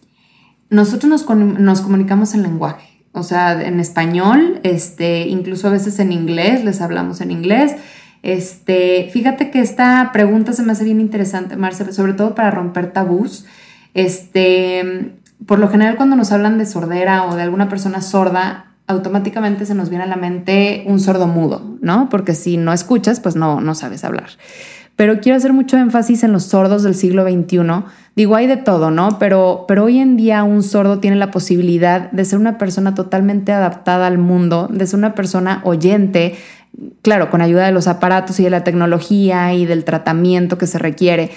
[0.69, 6.63] nosotros nos, comunicamos en lenguaje, o sea, en español, este, incluso a veces en inglés,
[6.63, 7.75] les hablamos en inglés.
[8.21, 12.93] Este, fíjate que esta pregunta se me hace bien interesante, Marce, sobre todo para romper
[12.93, 13.45] tabús.
[13.93, 19.65] Este, por lo general cuando nos hablan de sordera o de alguna persona sorda, automáticamente
[19.65, 22.09] se nos viene a la mente un sordo mudo, ¿no?
[22.09, 24.29] Porque si no escuchas, pues no, no sabes hablar
[24.99, 27.85] pero quiero hacer mucho énfasis en los sordos del siglo XXI.
[28.17, 29.17] Digo, hay de todo, ¿no?
[29.17, 33.53] Pero, pero hoy en día un sordo tiene la posibilidad de ser una persona totalmente
[33.53, 36.35] adaptada al mundo, de ser una persona oyente,
[37.01, 40.79] claro, con ayuda de los aparatos y de la tecnología y del tratamiento que se
[40.79, 41.31] requiere.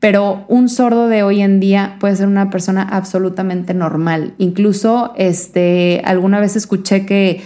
[0.00, 4.34] Pero un sordo de hoy en día puede ser una persona absolutamente normal.
[4.38, 7.42] Incluso este, alguna vez escuché que,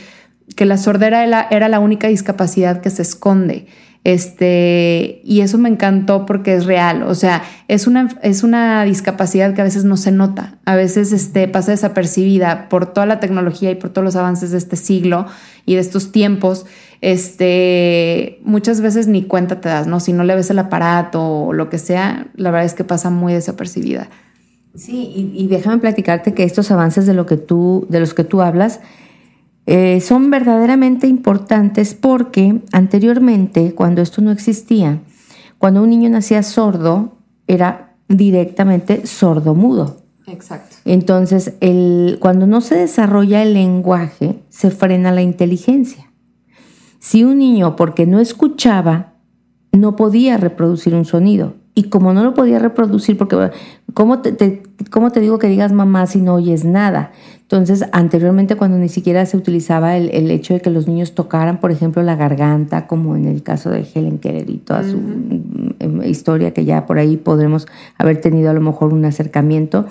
[0.56, 3.66] que la sordera era, la única discapacidad que se esconde.
[4.02, 9.52] Este, y eso me encantó porque es real, o sea, es una, es una discapacidad
[9.52, 13.70] que a veces no se nota, a veces este, pasa desapercibida por toda la tecnología
[13.70, 15.26] y por todos los avances de este siglo
[15.66, 16.64] y de estos tiempos.
[17.00, 20.00] Este, muchas veces ni cuenta te das, ¿no?
[20.00, 23.10] Si no le ves el aparato o lo que sea, la verdad es que pasa
[23.10, 24.08] muy desapercibida.
[24.74, 28.24] Sí, y, y déjame platicarte que estos avances de, lo que tú, de los que
[28.24, 28.80] tú hablas,
[29.66, 35.00] eh, son verdaderamente importantes porque anteriormente, cuando esto no existía,
[35.58, 39.98] cuando un niño nacía sordo, era directamente sordo-mudo.
[40.26, 40.76] Exacto.
[40.84, 46.09] Entonces, el, cuando no se desarrolla el lenguaje, se frena la inteligencia.
[47.00, 49.14] Si un niño, porque no escuchaba,
[49.72, 53.50] no podía reproducir un sonido, y como no lo podía reproducir, porque
[53.94, 57.10] ¿Cómo te, ¿Cómo te digo que digas mamá si no oyes nada?
[57.42, 61.58] Entonces, anteriormente cuando ni siquiera se utilizaba el, el, hecho de que los niños tocaran,
[61.58, 66.04] por ejemplo, la garganta, como en el caso de Helen Keller y toda su mm,
[66.04, 67.66] historia, que ya por ahí podremos
[67.98, 69.86] haber tenido a lo mejor un acercamiento.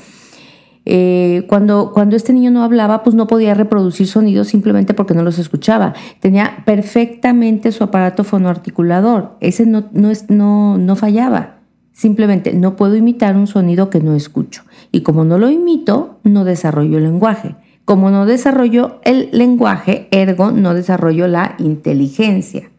[0.91, 5.21] Eh, cuando, cuando este niño no hablaba, pues no podía reproducir sonidos simplemente porque no
[5.21, 5.93] los escuchaba.
[6.19, 9.37] Tenía perfectamente su aparato fonoarticulador.
[9.39, 11.59] Ese no, no, es, no, no fallaba.
[11.91, 14.63] Simplemente no puedo imitar un sonido que no escucho.
[14.91, 17.55] Y como no lo imito, no desarrollo el lenguaje.
[17.85, 22.71] Como no desarrollo el lenguaje, ergo no desarrollo la inteligencia.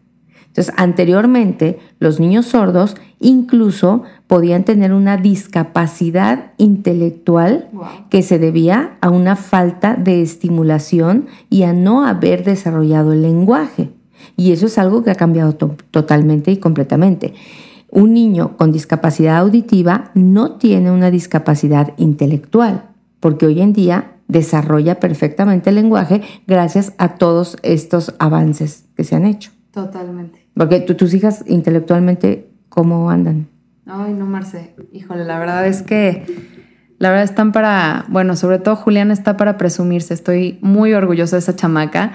[0.51, 7.69] Entonces, anteriormente, los niños sordos incluso podían tener una discapacidad intelectual
[8.09, 13.91] que se debía a una falta de estimulación y a no haber desarrollado el lenguaje.
[14.35, 17.33] Y eso es algo que ha cambiado totalmente y completamente.
[17.89, 22.89] Un niño con discapacidad auditiva no tiene una discapacidad intelectual,
[23.21, 29.15] porque hoy en día desarrolla perfectamente el lenguaje gracias a todos estos avances que se
[29.15, 29.51] han hecho.
[29.71, 30.47] Totalmente.
[30.53, 33.47] Porque tus hijas intelectualmente, ¿cómo andan?
[33.85, 34.75] Ay, no, Marce.
[34.91, 36.25] Híjole, la verdad es que
[36.99, 40.13] la verdad están para, bueno, sobre todo Julián está para presumirse.
[40.13, 42.11] Estoy muy orgullosa de esa chamaca.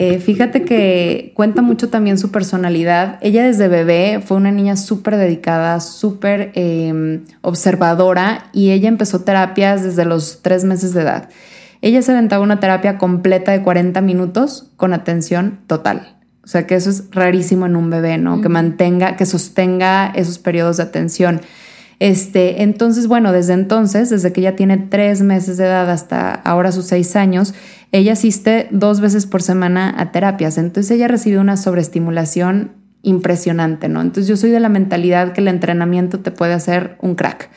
[0.00, 3.18] Eh, fíjate que cuenta mucho también su personalidad.
[3.20, 9.82] Ella desde bebé fue una niña súper dedicada, súper em, observadora y ella empezó terapias
[9.82, 11.30] desde los tres meses de edad.
[11.80, 16.17] Ella se aventaba una terapia completa de 40 minutos con atención total.
[16.48, 18.40] O sea que eso es rarísimo en un bebé, ¿no?
[18.40, 21.42] Que mantenga, que sostenga esos periodos de atención.
[21.98, 26.72] Este, entonces, bueno, desde entonces, desde que ella tiene tres meses de edad hasta ahora
[26.72, 27.52] sus seis años,
[27.92, 30.56] ella asiste dos veces por semana a terapias.
[30.56, 34.00] Entonces ella recibe una sobreestimulación impresionante, ¿no?
[34.00, 37.50] Entonces yo soy de la mentalidad que el entrenamiento te puede hacer un crack.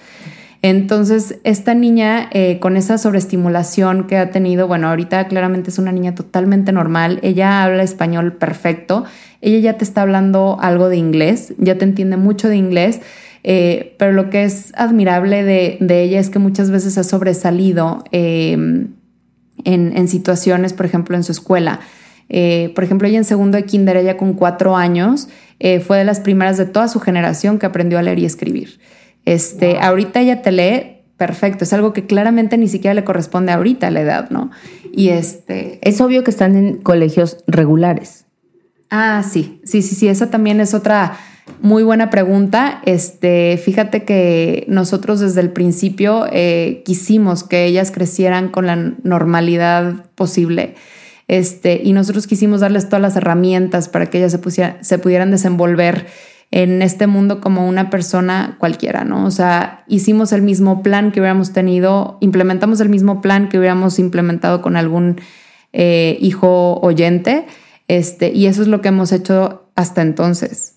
[0.64, 5.92] Entonces, esta niña eh, con esa sobreestimulación que ha tenido, bueno, ahorita claramente es una
[5.92, 9.06] niña totalmente normal, ella habla español perfecto,
[9.42, 13.00] ella ya te está hablando algo de inglés, ya te entiende mucho de inglés,
[13.44, 18.90] eh, pero lo que es admirable de, ella es que muchas veces ha sobresalido em,
[19.64, 21.80] en, situaciones, por ejemplo, en su escuela.
[22.30, 25.28] Eh, por ejemplo, ella en segundo de kinder, ella con cuatro años,
[25.86, 28.80] fue de las primeras de toda su generación que aprendió a leer y escribir.
[29.26, 33.88] Este, Ahorita ella te lee perfecto, es algo que claramente ni siquiera le corresponde ahorita
[33.88, 34.50] a la edad, ¿no?
[34.92, 35.80] Y este...
[35.84, 38.26] Es obvio que están en colegios regulares.
[38.90, 41.18] Ah, sí, sí, sí, sí, esa también es otra
[41.62, 42.82] muy buena pregunta.
[42.86, 50.06] Este, fíjate que nosotros desde el principio eh, quisimos que ellas crecieran con la normalidad
[50.16, 50.76] posible.
[51.28, 56.08] Este, y nosotros quisimos darles todas las herramientas para que ellas se, se pudieran desenvolver
[56.52, 59.26] en este mundo como una persona cualquiera, ¿no?
[59.26, 64.00] O sea, hicimos el mismo plan que hubiéramos tenido, implementamos el mismo plan que hubiéramos
[64.00, 65.22] implementado con algún
[65.72, 67.46] eh, hijo oyente,
[67.88, 70.76] este, y eso es lo que hemos hecho hasta entonces.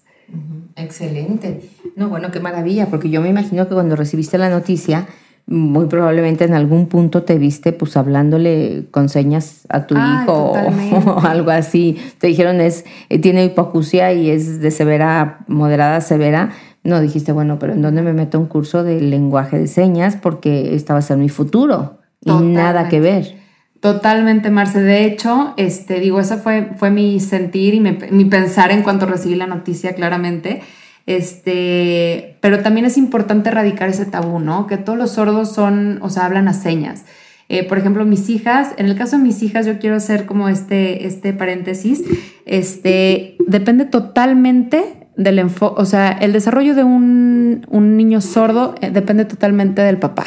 [0.76, 1.60] Excelente.
[1.96, 5.06] No, bueno, qué maravilla, porque yo me imagino que cuando recibiste la noticia,
[5.46, 11.20] muy probablemente en algún punto te viste pues hablándole con señas a tu hijo o,
[11.24, 11.98] algo así.
[12.18, 16.50] Te dijeron es eh, tiene hipoacusia y es de severa, moderada, severa.
[16.82, 20.16] No dijiste, bueno, pero ¿en dónde me meto un curso de lenguaje de señas?
[20.16, 23.44] Porque esta va a ser mi futuro y nada que ver.
[23.84, 24.80] Totalmente, Marce.
[24.80, 29.34] De hecho, este, digo, esa fue, fue mi sentir y mi, pensar en cuanto recibí
[29.34, 30.62] la noticia, claramente.
[31.06, 34.66] Este, pero también es importante erradicar ese tabú, ¿no?
[34.66, 37.04] Que todos los sordos son, o sea, hablan a señas.
[37.48, 40.48] Eh, por ejemplo, mis hijas, en el caso de mis hijas, yo quiero hacer como
[40.48, 42.02] este, este paréntesis,
[42.46, 44.82] este, depende totalmente
[45.16, 49.98] del enfoque, o sea, el desarrollo de un, un niño sordo eh, depende totalmente del
[49.98, 50.24] papá.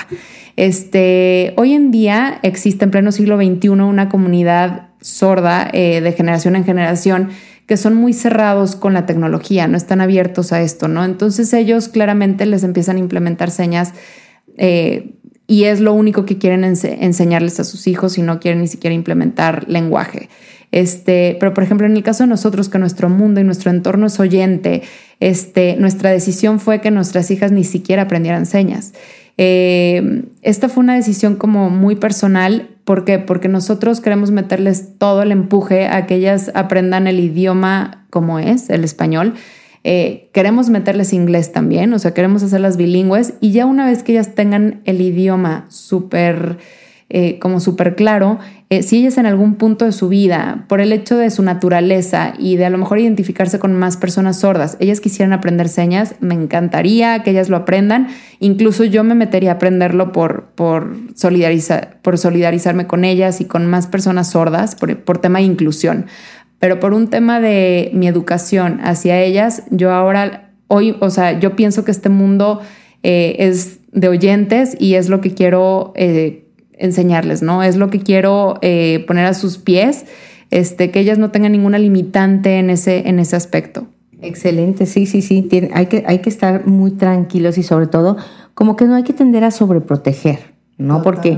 [0.55, 6.55] Este, hoy en día existe en pleno siglo XXI una comunidad sorda eh, de generación
[6.55, 7.29] en generación
[7.67, 11.03] que son muy cerrados con la tecnología, no están abiertos a esto, ¿no?
[11.05, 13.93] Entonces ellos claramente les empiezan a implementar señas
[14.57, 15.13] eh,
[15.47, 18.93] y es lo único que quieren enseñarles a sus hijos y no quieren ni siquiera
[18.93, 20.29] implementar lenguaje.
[20.71, 24.07] Este, pero por ejemplo, en el caso de nosotros, que nuestro mundo y nuestro entorno
[24.07, 24.83] es oyente,
[25.19, 28.93] este, nuestra decisión fue que nuestras hijas ni siquiera aprendieran señas.
[29.37, 32.69] Eh, esta fue una decisión como muy personal.
[32.83, 33.19] ¿Por qué?
[33.19, 38.69] Porque nosotros queremos meterles todo el empuje a que ellas aprendan el idioma como es,
[38.69, 39.35] el español.
[39.83, 44.13] Eh, queremos meterles inglés también, o sea, queremos hacerlas bilingües y ya una vez que
[44.13, 46.57] ellas tengan el idioma súper
[47.09, 48.37] eh, como súper claro,
[48.69, 52.33] eh, si ellas en algún punto de su vida, por el hecho de su naturaleza
[52.37, 56.33] y de a lo mejor identificarse con más personas sordas, ellas quisieran aprender señas, me
[56.33, 58.09] encantaría que ellas lo aprendan.
[58.39, 63.65] Incluso yo me metería a aprenderlo por, por, solidarizar, por solidarizarme con ellas y con
[63.67, 66.07] más personas sordas, por, por tema de inclusión.
[66.59, 71.55] Pero por un tema de mi educación hacia ellas, yo ahora, hoy, o sea, yo
[71.55, 72.59] pienso que este mundo
[73.01, 75.93] eh, es de oyentes y es lo que quiero
[76.77, 77.63] enseñarles, ¿no?
[77.63, 80.05] Es lo que quiero eh, poner a sus pies,
[80.51, 83.87] este, que ellas no tengan ninguna limitante en ese, en ese aspecto.
[84.21, 85.47] Excelente, sí, sí, sí.
[85.73, 88.17] hay, que, hay que estar muy tranquilos y sobre todo,
[88.53, 90.39] como que no hay que tender a sobreproteger,
[90.77, 91.03] ¿no?
[91.03, 91.37] Porque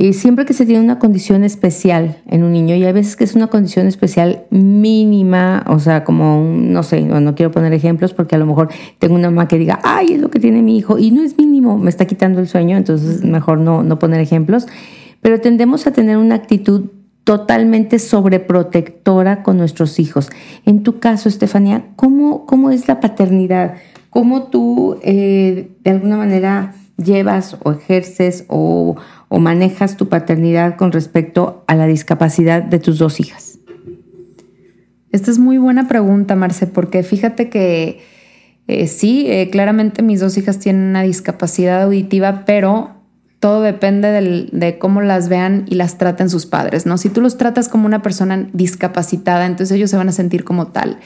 [0.00, 3.24] eh, siempre que se tiene una condición especial en un niño, y hay veces que
[3.24, 8.36] es una condición especial mínima, o sea, como, no sé, no, quiero poner ejemplos porque
[8.36, 8.68] a lo mejor
[9.00, 11.36] tengo una mamá que diga, ay, es lo que tiene mi hijo, y no es
[11.36, 14.68] mínimo, me está quitando el sueño, entonces mejor no, no poner ejemplos.
[15.20, 16.90] Pero tendemos a tener una actitud
[17.24, 20.30] totalmente sobreprotectora con nuestros hijos.
[20.64, 23.74] En tu caso, Estefanía, ¿cómo, cómo es la paternidad?
[24.10, 28.96] ¿Cómo tú eh, de alguna manera llevas o ejerces o,
[29.30, 33.58] manejas tu paternidad con respecto a la discapacidad de tus dos hijas?
[35.10, 38.00] Esta es muy buena pregunta, Marce, porque fíjate que
[38.66, 42.98] eh, sí, eh, claramente mis dos hijas tienen una discapacidad auditiva, pero
[43.40, 46.98] todo depende de cómo las vean y las traten sus padres, ¿no?
[46.98, 50.68] Si tú los tratas como una persona discapacitada, entonces ellos se van a sentir como
[50.68, 50.98] tal.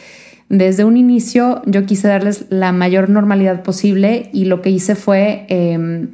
[0.53, 5.47] Desde un inicio yo quise darles la mayor normalidad posible y lo que hice fue
[5.49, 6.11] em,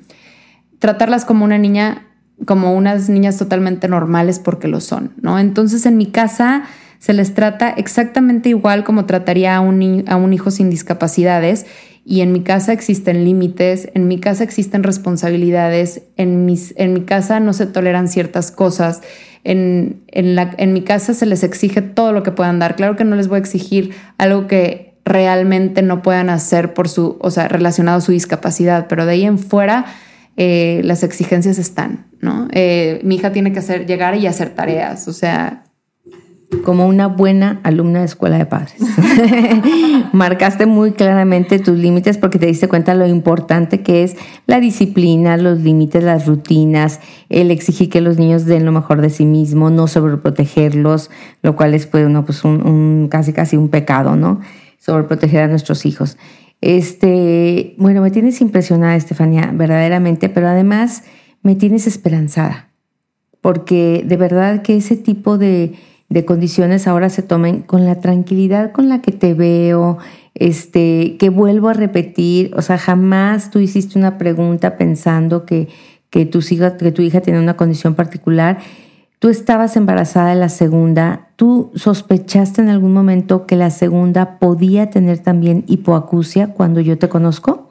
[0.78, 2.06] tratarlas como una niña,
[2.46, 5.40] como unas niñas totalmente normales porque lo son, ¿no?
[5.40, 6.62] Entonces en mi casa
[7.00, 11.66] se les trata exactamente igual como trataría a un, a un hijo sin discapacidades
[12.04, 17.00] y en mi casa existen límites, en mi casa existen responsabilidades, en, mis, en mi
[17.00, 19.02] casa no se toleran ciertas cosas,
[19.44, 22.76] en, en, la, en mi casa se les exige todo lo que puedan dar.
[22.76, 27.18] Claro que no les voy a exigir algo que realmente no puedan hacer por su,
[27.20, 29.86] o sea, relacionado a su discapacidad, pero de ahí en fuera
[30.36, 32.46] eh, las exigencias están, ¿no?
[32.52, 35.64] Eh, mi hija tiene que hacer, llegar y hacer tareas, o sea,
[36.64, 38.74] como una buena alumna de escuela de padres.
[40.12, 45.36] Marcaste muy claramente tus límites porque te diste cuenta lo importante que es la disciplina,
[45.36, 49.72] los límites, las rutinas, el exigir que los niños den lo mejor de sí mismos,
[49.72, 51.10] no sobreprotegerlos,
[51.42, 54.40] lo cual es pues, pues un, casi casi un pecado, ¿no?
[54.78, 56.16] Sobreproteger a nuestros hijos.
[56.62, 61.04] Este, bueno, me tienes impresionada, Estefanía, verdaderamente, pero además
[61.42, 62.70] me tienes esperanzada,
[63.42, 65.74] porque de verdad que ese tipo de
[66.08, 69.98] de condiciones ahora se tomen con la tranquilidad con la que te veo,
[70.34, 75.68] este, que vuelvo a repetir, o sea, jamás tú hiciste una pregunta pensando que,
[76.10, 78.58] que, tu hija, que tu hija tiene una condición particular.
[79.18, 84.90] Tú estabas embarazada de la segunda, ¿tú sospechaste en algún momento que la segunda podía
[84.90, 87.68] tener también hipoacusia cuando yo te conozco?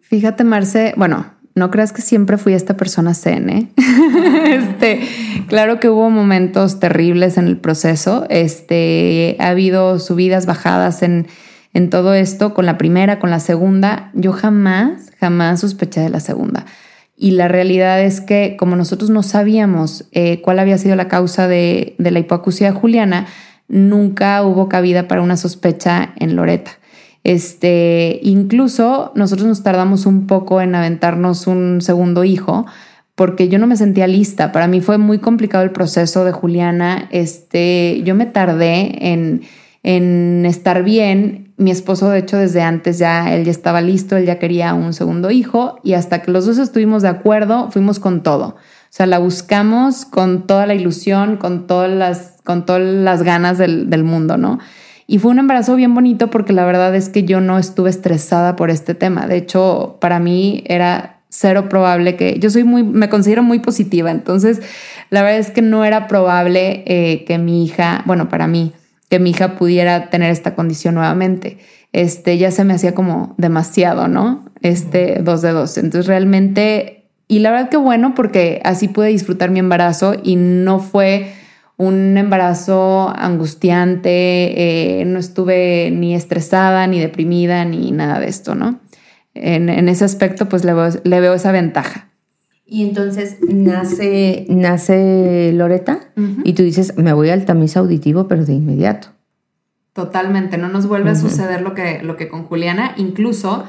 [0.00, 3.68] Fíjate, Marce, bueno, no creas que siempre fui esta persona zen, ¿eh?
[4.46, 5.00] este,
[5.46, 8.26] claro que hubo momentos terribles en el proceso.
[8.28, 11.28] Este, ha habido subidas, bajadas en,
[11.72, 14.10] en todo esto, con la primera, con la segunda.
[14.14, 16.66] Yo jamás, jamás sospeché de la segunda.
[17.16, 21.46] Y la realidad es que como nosotros no sabíamos eh, cuál había sido la causa
[21.46, 23.26] de, de la hipoacusia de Juliana,
[23.68, 26.72] nunca hubo cabida para una sospecha en Loreta.
[27.24, 32.66] Este, incluso nosotros nos tardamos un poco en aventarnos un segundo hijo
[33.14, 34.52] porque yo no me sentía lista.
[34.52, 37.08] Para mí fue muy complicado el proceso de Juliana.
[37.10, 39.42] Este, yo me tardé en,
[39.82, 41.54] en estar bien.
[41.56, 44.92] Mi esposo, de hecho, desde antes ya él ya estaba listo, él ya quería un
[44.92, 48.48] segundo hijo y hasta que los dos estuvimos de acuerdo, fuimos con todo.
[48.48, 53.56] O sea, la buscamos con toda la ilusión, con todas las, con todas las ganas
[53.56, 54.58] del, del mundo, ¿no?
[55.06, 58.56] Y fue un embarazo bien bonito porque la verdad es que yo no estuve estresada
[58.56, 59.26] por este tema.
[59.26, 64.10] De hecho, para mí era cero probable que yo soy muy, me considero muy positiva.
[64.10, 64.62] Entonces,
[65.10, 68.72] la verdad es que no era probable eh, que mi hija, bueno, para mí,
[69.10, 71.58] que mi hija pudiera tener esta condición nuevamente.
[71.92, 74.44] Este ya se me hacía como demasiado, ¿no?
[74.62, 75.76] Este dos de dos.
[75.76, 80.78] Entonces, realmente, y la verdad que bueno, porque así pude disfrutar mi embarazo y no
[80.78, 81.32] fue
[81.76, 88.80] un embarazo angustiante, eh, no estuve ni estresada, ni deprimida, ni nada de esto, ¿no?
[89.34, 90.72] En, ese aspecto, pues le
[91.20, 92.08] veo, esa ventaja.
[92.64, 96.12] Y entonces nace, nace Loreta
[96.44, 99.08] y tú dices, me voy al tamiz auditivo, pero de inmediato.
[99.92, 102.94] Totalmente, no nos vuelve a suceder lo que, lo que con Juliana.
[102.96, 103.64] Incluso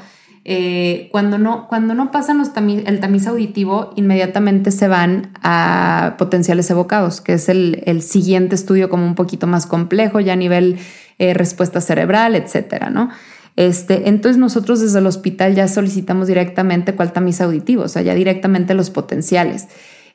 [0.48, 6.70] Eh, cuando, no, cuando no pasan los el tamiz auditivo, inmediatamente se van a potenciales
[6.70, 10.78] evocados, que es el, siguiente estudio como un poquito más complejo, ya a nivel
[11.18, 13.10] eh, respuesta cerebral, etcétera, ¿no?
[13.56, 18.14] Este, entonces nosotros desde el hospital ya solicitamos directamente cuál tamiz auditivo, o sea, ya
[18.14, 19.66] directamente los potenciales.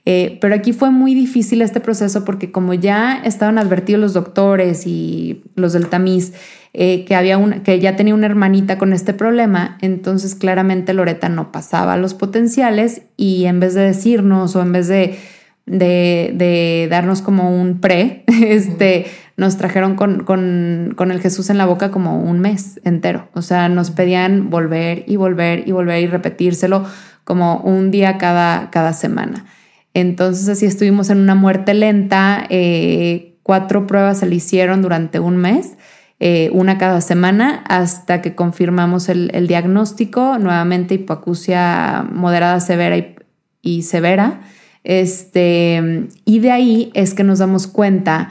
[0.05, 4.87] Eh, pero aquí fue muy difícil este proceso porque como ya estaban advertidos los doctores
[4.87, 6.33] y los del tamiz
[6.73, 11.29] eh, que, había una, que ya tenía una hermanita con este problema, entonces claramente Loreta
[11.29, 15.19] no pasaba los potenciales y en vez de decirnos o en vez de,
[16.89, 19.05] darnos como un pre, este,
[19.37, 23.29] nos trajeron con, el Jesús en la boca como un mes entero.
[23.33, 26.85] O sea, nos pedían volver y volver y volver y repetírselo
[27.23, 29.45] como un día cada semana.
[29.93, 32.45] Entonces así estuvimos en una muerte lenta.
[32.49, 35.77] Eh, cuatro pruebas se le hicieron durante un mes,
[36.19, 42.95] eh, una cada semana, hasta que confirmamos el, diagnóstico, nuevamente hipoacusia moderada, severa
[43.61, 44.41] y, severa.
[44.83, 48.29] Este, y de ahí es que nos damos cuenta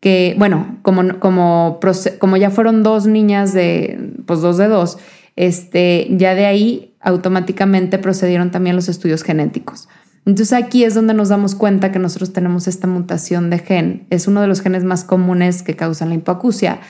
[0.00, 1.80] que, bueno, como, como,
[2.18, 4.98] como ya fueron dos niñas de, pues dos de dos,
[5.36, 9.88] este, ya de ahí automáticamente procedieron también los estudios genéticos.
[10.24, 14.06] Entonces aquí es donde nos damos cuenta que nosotros tenemos esta mutación de gen.
[14.10, 16.80] Es uno de los genes más comunes que causan la hipoacusia.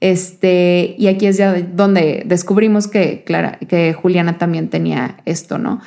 [0.00, 5.80] Este, y aquí es ya donde descubrimos que, Clara, que Juliana también tenía esto, ¿no?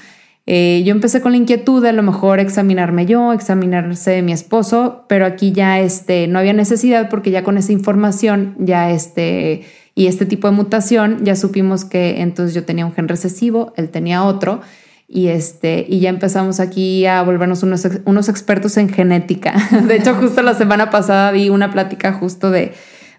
[0.46, 5.06] Eh, yo empecé con la inquietud de a lo mejor examinarme yo, examinarse mi esposo,
[5.08, 9.64] pero aquí ya este, no había necesidad porque ya con esa información ya este,
[9.96, 13.90] y este tipo de mutación ya supimos que entonces yo tenía un gen recesivo, él
[13.90, 14.60] tenía otro
[15.08, 19.54] y, este, y ya empezamos aquí a volvernos unos, unos expertos en genética.
[19.88, 22.74] De hecho, justo la semana pasada di una plática justo de,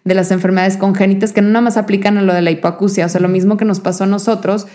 [0.04, 3.08] de las enfermedades congénitas que no nada más aplican a lo de la hipoacusia, o
[3.08, 4.66] sea, lo mismo que nos pasó a nosotros,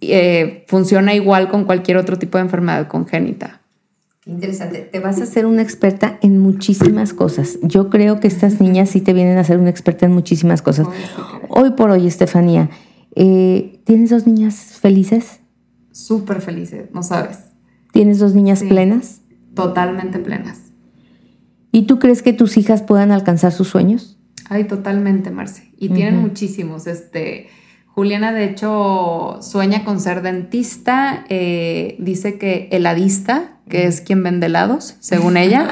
[0.00, 3.60] eh, funciona igual con cualquier otro tipo de enfermedad congénita.
[4.26, 4.80] Interesante.
[4.80, 7.58] Te vas a hacer una experta en muchísimas cosas.
[7.62, 10.86] Yo creo que estas niñas sí te vienen a ser una experta en muchísimas cosas.
[11.48, 12.68] Hoy por hoy, Estefanía,
[13.16, 15.40] eh, ¿tienes dos niñas felices?
[15.92, 17.38] Súper felices, no sabes.
[17.92, 19.22] ¿Tienes dos niñas plenas?
[19.54, 20.72] Totalmente plenas.
[21.72, 24.18] ¿Y tú crees que tus hijas puedan alcanzar sus sueños?
[24.48, 25.72] Ay, totalmente, Marce.
[25.78, 26.86] Y tienen muchísimos.
[26.86, 27.48] Este,
[27.86, 31.24] Juliana, de hecho, sueña con ser dentista.
[31.28, 35.68] Eh, dice que heladista, que es quien vende helados, según ella.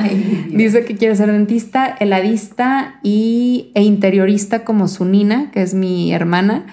[0.51, 6.13] dice que quiere ser dentista, heladista y, e interiorista como su nina, que es mi
[6.13, 6.67] hermana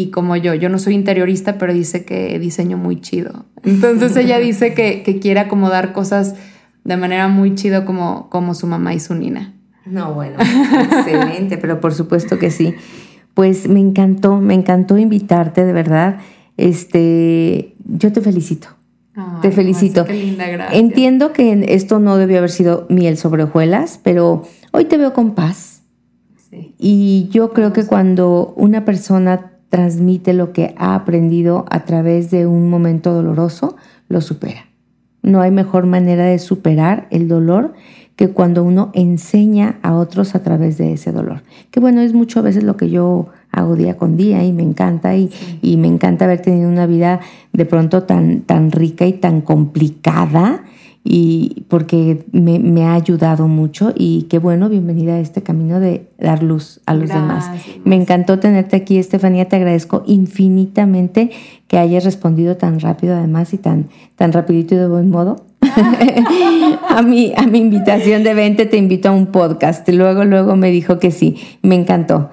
[0.00, 3.44] y como yo, yo no soy interiorista, pero dice que diseño muy chido.
[3.64, 6.36] Entonces ella dice que, quiere acomodar cosas
[6.84, 9.52] de manera muy chido como, como su mamá y su nina.
[9.84, 12.74] No, bueno, excelente, pero por supuesto que sí.
[13.34, 16.20] Pues me encantó, me encantó invitarte, de verdad.
[16.56, 18.68] Este, yo te felicito.
[19.42, 20.06] te felicito.
[20.06, 20.80] Qué linda, gracias.
[20.80, 25.34] Entiendo que esto no debió haber sido miel sobre hojuelas, pero hoy te veo con
[25.34, 25.82] paz.
[26.50, 26.74] Sí.
[26.78, 32.46] Y yo creo que cuando una persona transmite lo que ha aprendido a través de
[32.46, 33.76] un momento doloroso,
[34.08, 34.66] lo supera.
[35.22, 37.72] No hay mejor manera de superar el dolor
[38.16, 41.42] que cuando uno enseña a otros a través de ese dolor.
[41.70, 44.62] Que bueno, es mucho a veces lo que yo hago día con día y me
[44.62, 45.30] encanta y,
[45.62, 47.20] y me encanta haber tenido una vida
[47.54, 50.64] de pronto tan, tan rica y tan complicada
[51.02, 56.42] y porque me, ha ayudado mucho y qué bueno, bienvenida a este camino de dar
[56.42, 57.50] luz a los demás.
[57.84, 61.30] Me encantó tenerte aquí, Estefanía, te agradezco infinitamente
[61.68, 65.44] que hayas respondido tan rápido además y tan, tan rapidito y de buen modo.
[66.88, 69.88] a, mi, a mi invitación de 20 te invito a un podcast.
[69.88, 72.30] Luego, luego me dijo que sí, me encantó.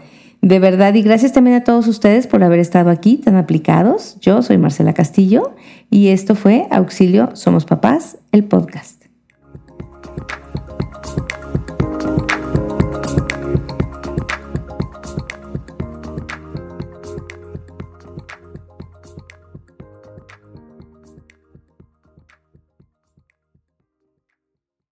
[0.48, 4.16] De verdad, y gracias también a todos ustedes por haber estado aquí tan aplicados.
[4.22, 5.56] Yo soy Marcela Castillo
[5.90, 8.97] y esto fue Auxilio Somos Papás, el podcast.